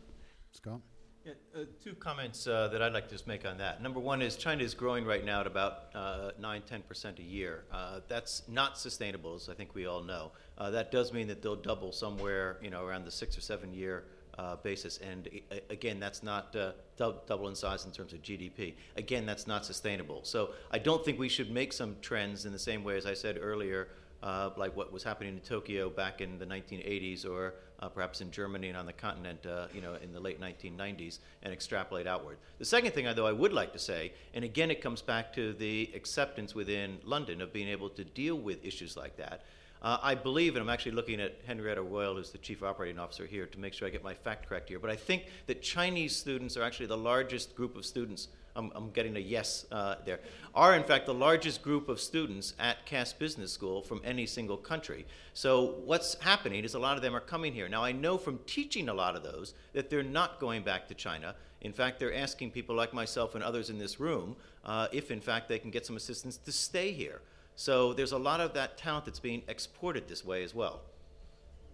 [0.51, 0.81] Scott?
[1.25, 3.79] Yeah, uh, two comments uh, that I'd like to just make on that.
[3.79, 7.63] Number one is China is growing right now at about uh, 9 10% a year.
[7.71, 10.31] Uh, that's not sustainable, as I think we all know.
[10.61, 13.73] Uh, that does mean that they'll double somewhere you know, around the six or seven
[13.73, 14.03] year
[14.37, 14.99] uh, basis.
[14.99, 15.27] And
[15.71, 16.55] again, that's not
[16.97, 18.75] double in size in terms of GDP.
[18.95, 20.19] Again, that's not sustainable.
[20.23, 23.15] So I don't think we should make some trends in the same way as I
[23.15, 23.87] said earlier
[24.21, 28.29] uh, like what was happening in Tokyo back in the 1980s or uh, perhaps in
[28.29, 32.37] Germany and on the continent, uh, you know, in the late 1990s, and extrapolate outward.
[32.59, 35.53] The second thing, though, I would like to say, and again, it comes back to
[35.53, 39.41] the acceptance within London of being able to deal with issues like that.
[39.81, 43.25] Uh, I believe, and I'm actually looking at Henrietta Royal, who's the chief operating officer
[43.25, 44.79] here, to make sure I get my fact correct here.
[44.79, 48.91] But I think that Chinese students are actually the largest group of students I'm, I'm
[48.91, 50.19] getting a yes uh, there,
[50.53, 54.57] are in fact the largest group of students at Cass Business School from any single
[54.57, 55.05] country.
[55.33, 57.69] So what's happening is a lot of them are coming here.
[57.69, 60.93] Now I know from teaching a lot of those that they're not going back to
[60.93, 61.35] China.
[61.61, 65.21] In fact, they're asking people like myself and others in this room uh, if in
[65.21, 67.21] fact they can get some assistance to stay here.
[67.61, 70.81] So there's a lot of that talent that's being exported this way as well.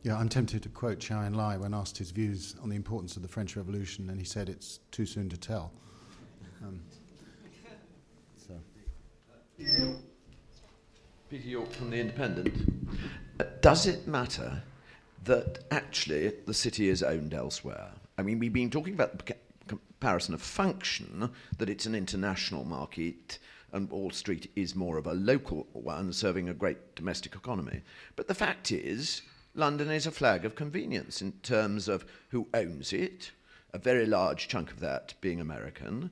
[0.04, 3.22] Yeah, I'm tempted to quote Zhou Enlai when asked his views on the importance of
[3.22, 5.72] the French Revolution, and he said it's too soon to tell.
[6.62, 6.82] Um,
[8.36, 8.60] so.
[11.30, 12.54] Peter York from The Independent.
[13.40, 14.62] Uh, does it matter
[15.24, 17.92] that actually the city is owned elsewhere?
[18.18, 19.36] I mean, we've been talking about the
[19.68, 23.40] comparison of function, that it's an international market
[23.78, 27.82] and Wall Street is more of a local one serving a great domestic economy.
[28.16, 29.22] But the fact is,
[29.56, 33.32] London is a flag of convenience in terms of who owns it,
[33.74, 36.12] a very large chunk of that being American,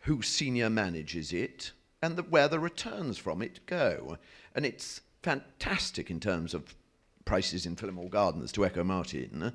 [0.00, 4.18] who senior manages it, and the, where the returns from it go.
[4.54, 6.74] And it's fantastic in terms of
[7.24, 9.52] prices in Phillimore Gardens, to echo Martin,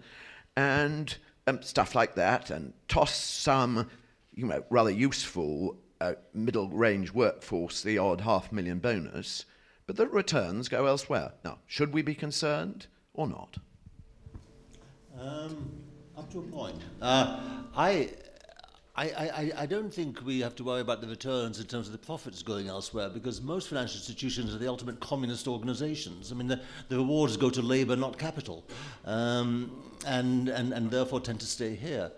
[0.55, 3.89] and um, stuff like that, and toss some,
[4.35, 9.45] you know, rather useful uh, middle range workforce the odd half million bonus,
[9.87, 11.33] but the returns go elsewhere.
[11.43, 13.57] Now, should we be concerned or not?
[15.19, 15.71] Um,
[16.17, 16.81] up to a point.
[17.01, 17.39] Uh,
[17.75, 18.09] I
[18.95, 21.93] I, I, I, don't think we have to worry about the returns in terms of
[21.93, 26.31] the profits going elsewhere because most financial institutions are the ultimate communist organizations.
[26.31, 28.63] I mean, the, the rewards go to labor, not capital,
[29.05, 29.71] um,
[30.05, 32.11] and, and, and therefore tend to stay here.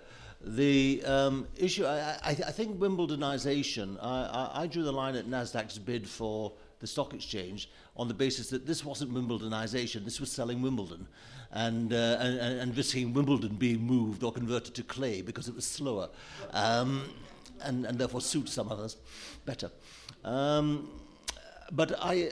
[0.48, 5.80] The um, issue, I, I, I think Wimbledonization, I, I, drew the line at NASDAQ's
[5.80, 10.62] bid for the stock exchange on the basis that this wasn't Wimbledonization, this was selling
[10.62, 11.08] Wimbledon
[11.52, 15.66] and, uh, and, and risking Wimbledon being moved or converted to clay because it was
[15.66, 16.10] slower
[16.52, 17.10] um,
[17.62, 18.98] and, and therefore suit some others
[19.46, 19.72] better.
[20.24, 20.92] Um,
[21.72, 22.30] but I,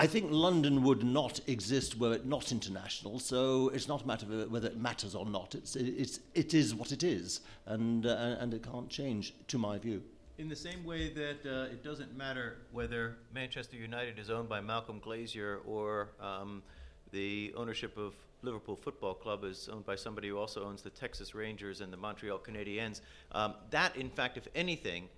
[0.00, 4.26] I think London would not exist were it not international, so it's not a matter
[4.26, 5.56] of whether it matters or not.
[5.56, 9.76] It's, it's, it is what it is, and, uh, and it can't change, to my
[9.76, 10.00] view.
[10.38, 14.60] In the same way that uh, it doesn't matter whether Manchester United is owned by
[14.60, 16.62] Malcolm Glazer or um,
[17.10, 21.34] the ownership of Liverpool Football Club is owned by somebody who also owns the Texas
[21.34, 23.00] Rangers and the Montreal Canadiens.
[23.32, 25.08] Um, that, in fact, if anything,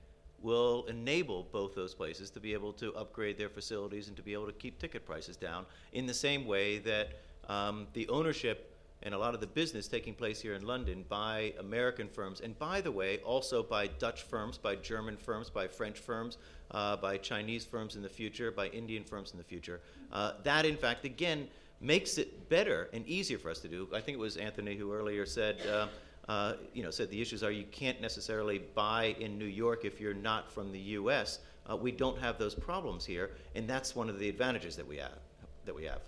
[0.43, 4.33] will enable both those places to be able to upgrade their facilities and to be
[4.33, 8.67] able to keep ticket prices down in the same way that um, the ownership
[9.03, 12.59] and a lot of the business taking place here in London by American firms, and
[12.59, 16.37] by the way, also by Dutch firms, by German firms, by French firms,
[16.73, 19.81] uh, by Chinese firms in the future, by Indian firms in the future.
[20.13, 21.49] Uh, that, in fact, again,
[21.81, 23.89] makes it better and easier for us to do.
[23.95, 25.87] I think it was Anthony who earlier said, uh,
[26.31, 30.01] uh, you know, said the issues are you can't necessarily buy in New York if
[30.01, 31.41] you're not from the U.S.
[31.69, 34.97] Uh, we don't have those problems here, and that's one of the advantages that we
[34.99, 35.19] have.
[35.65, 36.03] That we have.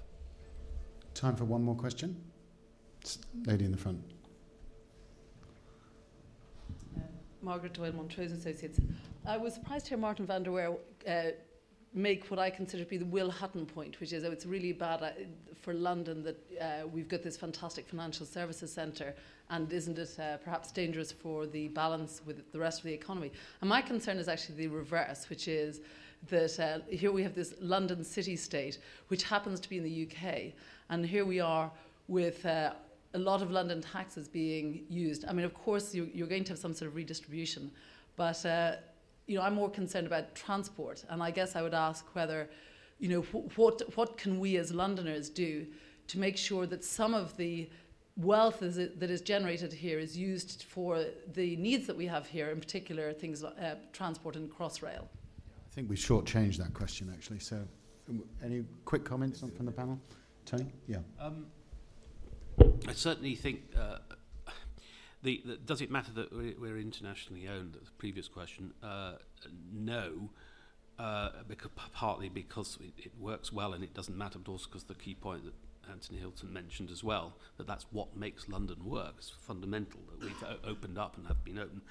[1.14, 2.14] Time for one more question.
[3.46, 4.00] Lady in the front.
[6.96, 7.00] Uh,
[7.40, 8.78] Margaret Doyle, Montrose Associates.
[9.26, 10.76] I was surprised to hear Martin van der Weyer
[11.08, 11.32] uh,
[11.94, 14.72] make what I consider to be the Will Hutton point, which is oh, it's really
[14.72, 15.10] bad uh,
[15.60, 19.14] for London that uh, we've got this fantastic financial services centre,
[19.50, 23.30] and isn't it uh, perhaps dangerous for the balance with the rest of the economy?
[23.60, 25.80] And my concern is actually the reverse, which is
[26.28, 28.78] that uh, here we have this London city state,
[29.08, 30.52] which happens to be in the UK,
[30.88, 31.70] and here we are
[32.08, 32.72] with uh,
[33.14, 35.24] a lot of London taxes being used.
[35.28, 37.70] I mean, of course, you, you're going to have some sort of redistribution,
[38.16, 38.44] but
[39.32, 42.50] you know, I'm more concerned about transport, and I guess I would ask whether,
[42.98, 45.66] you know, wh- what what can we as Londoners do
[46.08, 47.70] to make sure that some of the
[48.18, 52.50] wealth is that is generated here is used for the needs that we have here,
[52.50, 55.04] in particular things like uh, transport and crossrail.
[55.04, 57.38] I think we shortchanged that question actually.
[57.38, 57.66] So,
[58.44, 59.98] any quick comments from the panel?
[60.44, 60.66] Tony?
[60.86, 60.98] Yeah.
[61.18, 61.46] Um,
[62.86, 63.62] I certainly think.
[63.74, 63.96] Uh,
[65.22, 67.74] the, the, does it matter that we're, we're internationally owned?
[67.74, 68.72] The previous question.
[68.82, 69.14] Uh,
[69.72, 70.30] no,
[70.98, 74.84] uh, because, partly because it, it works well and it doesn't matter, but also because
[74.84, 75.54] the key point that
[75.90, 79.14] Anthony Hilton mentioned as well, that that's what makes London work.
[79.18, 81.82] It's fundamental that we've opened up and have been open.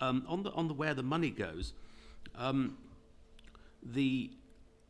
[0.00, 1.74] Um, on the on the where the money goes,
[2.34, 2.78] um,
[3.82, 4.30] the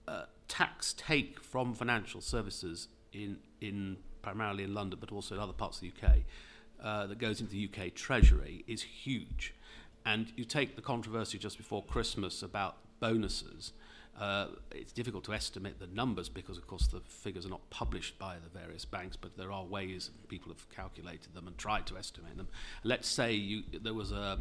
[0.06, 5.52] uh, tax take from financial services in in primarily in London, but also in other
[5.52, 6.18] parts of the UK,
[6.82, 9.54] uh, that goes into the UK Treasury is huge.
[10.04, 13.72] And you take the controversy just before Christmas about bonuses.
[14.18, 18.18] Uh, it's difficult to estimate the numbers because, of course, the figures are not published
[18.18, 21.96] by the various banks, but there are ways people have calculated them and tried to
[21.96, 22.48] estimate them.
[22.84, 24.40] Let's say you, there was a,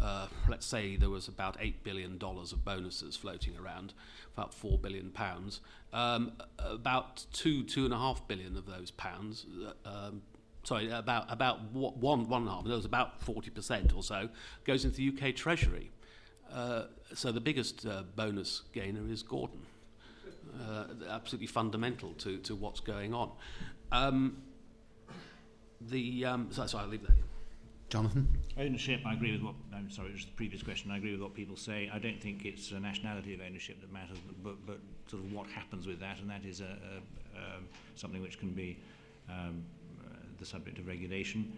[0.00, 3.94] uh, let's say there was about eight billion dollars of bonuses floating around,
[4.36, 5.60] about four billion pounds.
[5.92, 10.22] Um, about two, two and a half billion of those pounds uh, um,
[10.64, 12.64] sorry, about about one one half.
[12.64, 14.28] There was about forty percent or so
[14.64, 15.90] goes into the UK Treasury.
[16.52, 16.84] Uh,
[17.14, 19.60] so the biggest uh, bonus gainer is Gordon.
[20.58, 23.30] Uh, absolutely fundamental to, to what's going on.
[23.92, 24.42] Um,
[25.80, 27.14] the um, so, so I'll leave that.
[27.88, 28.28] Jonathan?
[28.56, 31.20] Ownership, I agree with what, I'm sorry, it was the previous question, I agree with
[31.20, 31.90] what people say.
[31.92, 34.78] I don't think it's a nationality of ownership that matters, but, but, but
[35.10, 37.42] sort of what happens with that, and that is a, a, a
[37.96, 38.78] something which can be
[39.28, 39.64] um,
[40.40, 41.52] the subject of regulation.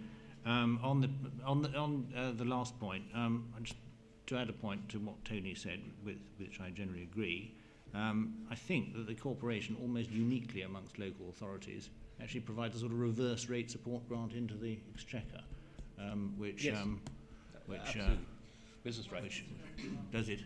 [0.45, 1.11] Um, on the
[1.47, 3.77] on the on uh, the last point, um, just
[4.27, 7.55] to add a point to what Tony said, with which I generally agree,
[7.95, 12.93] um, I think that the corporation, almost uniquely amongst local authorities, actually provides a sort
[12.93, 15.43] of reverse rate support grant into the exchequer,
[15.99, 16.77] um, which yes.
[16.77, 17.01] um,
[17.67, 18.11] which uh,
[18.83, 19.23] business rate.
[19.23, 19.45] Which
[20.11, 20.41] does it?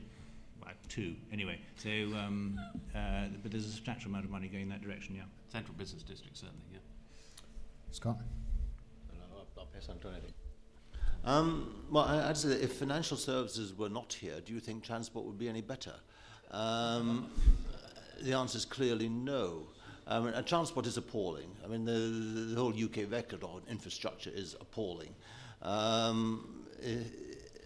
[0.67, 1.59] like two anyway.
[1.77, 2.59] So, um,
[2.95, 5.15] uh, but there's a substantial amount of money going that direction.
[5.15, 5.23] Yeah.
[5.49, 6.65] Central business district certainly.
[6.73, 6.79] Yeah.
[7.91, 8.19] Scott?
[11.25, 14.85] Um, well, I, would say that if financial services were not here, do you think
[14.85, 15.95] transport would be any better?
[16.53, 17.31] Um,
[18.23, 19.67] the answer is clearly no.
[20.07, 21.51] I mean, transport is appalling.
[21.65, 25.13] I mean, the, the whole UK record on infrastructure is appalling.
[25.63, 26.99] Um, eh,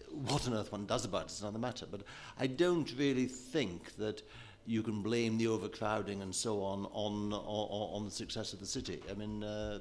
[0.09, 1.85] what on earth one does about it is another matter.
[1.89, 2.01] But
[2.39, 4.23] I don't really think that
[4.65, 8.65] you can blame the overcrowding and so on on, on, on the success of the
[8.65, 9.01] city.
[9.09, 9.79] I mean, uh,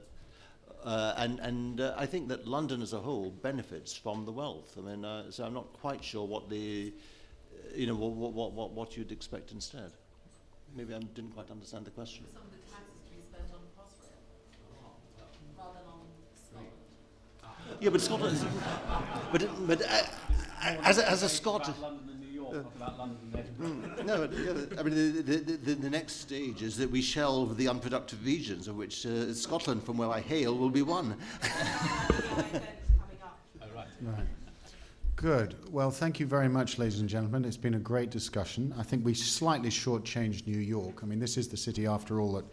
[0.85, 4.77] uh, and and uh, I think that London as a whole benefits from the wealth.
[4.79, 6.93] I mean, uh, so I'm not quite sure what the,
[7.53, 9.93] uh, you know, what, what, what, what you'd expect instead.
[10.75, 12.25] Maybe I didn't quite understand the question.
[12.33, 14.21] Some of the taxes to be spent on Crossrail
[15.59, 16.01] rather than on
[16.35, 17.81] Scotland.
[17.81, 18.39] Yeah, but Scotland,
[19.33, 20.03] but but uh,
[20.85, 21.75] as a, as a Scot.
[22.53, 22.99] Uh, about
[23.61, 24.25] mm, no,
[24.79, 28.67] I mean, the, the, the, the, next stage is that we shelve the unproductive regions,
[28.67, 31.17] of which uh, Scotland, from where I hail, will be one.
[34.03, 34.27] right.
[35.15, 35.55] Good.
[35.71, 37.45] Well, thank you very much, ladies and gentlemen.
[37.45, 38.75] It's been a great discussion.
[38.79, 41.03] I think we slightly shortchanged New York.
[41.03, 42.47] I mean, this is the city, after all, that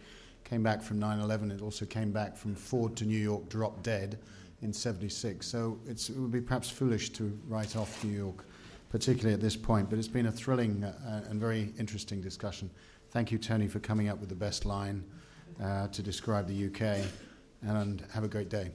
[0.44, 1.50] came back from 9 11.
[1.50, 4.18] It also came back from Ford to New York, dropped dead
[4.62, 5.46] in 76.
[5.46, 8.44] So it would be perhaps foolish to write off New York
[8.88, 9.90] particularly at this point.
[9.90, 12.70] But it's been a thrilling uh, and very interesting discussion.
[13.10, 15.04] Thank you, Tony, for coming up with the best line
[15.62, 17.04] uh, to describe the UK,
[17.62, 18.70] and have a great day.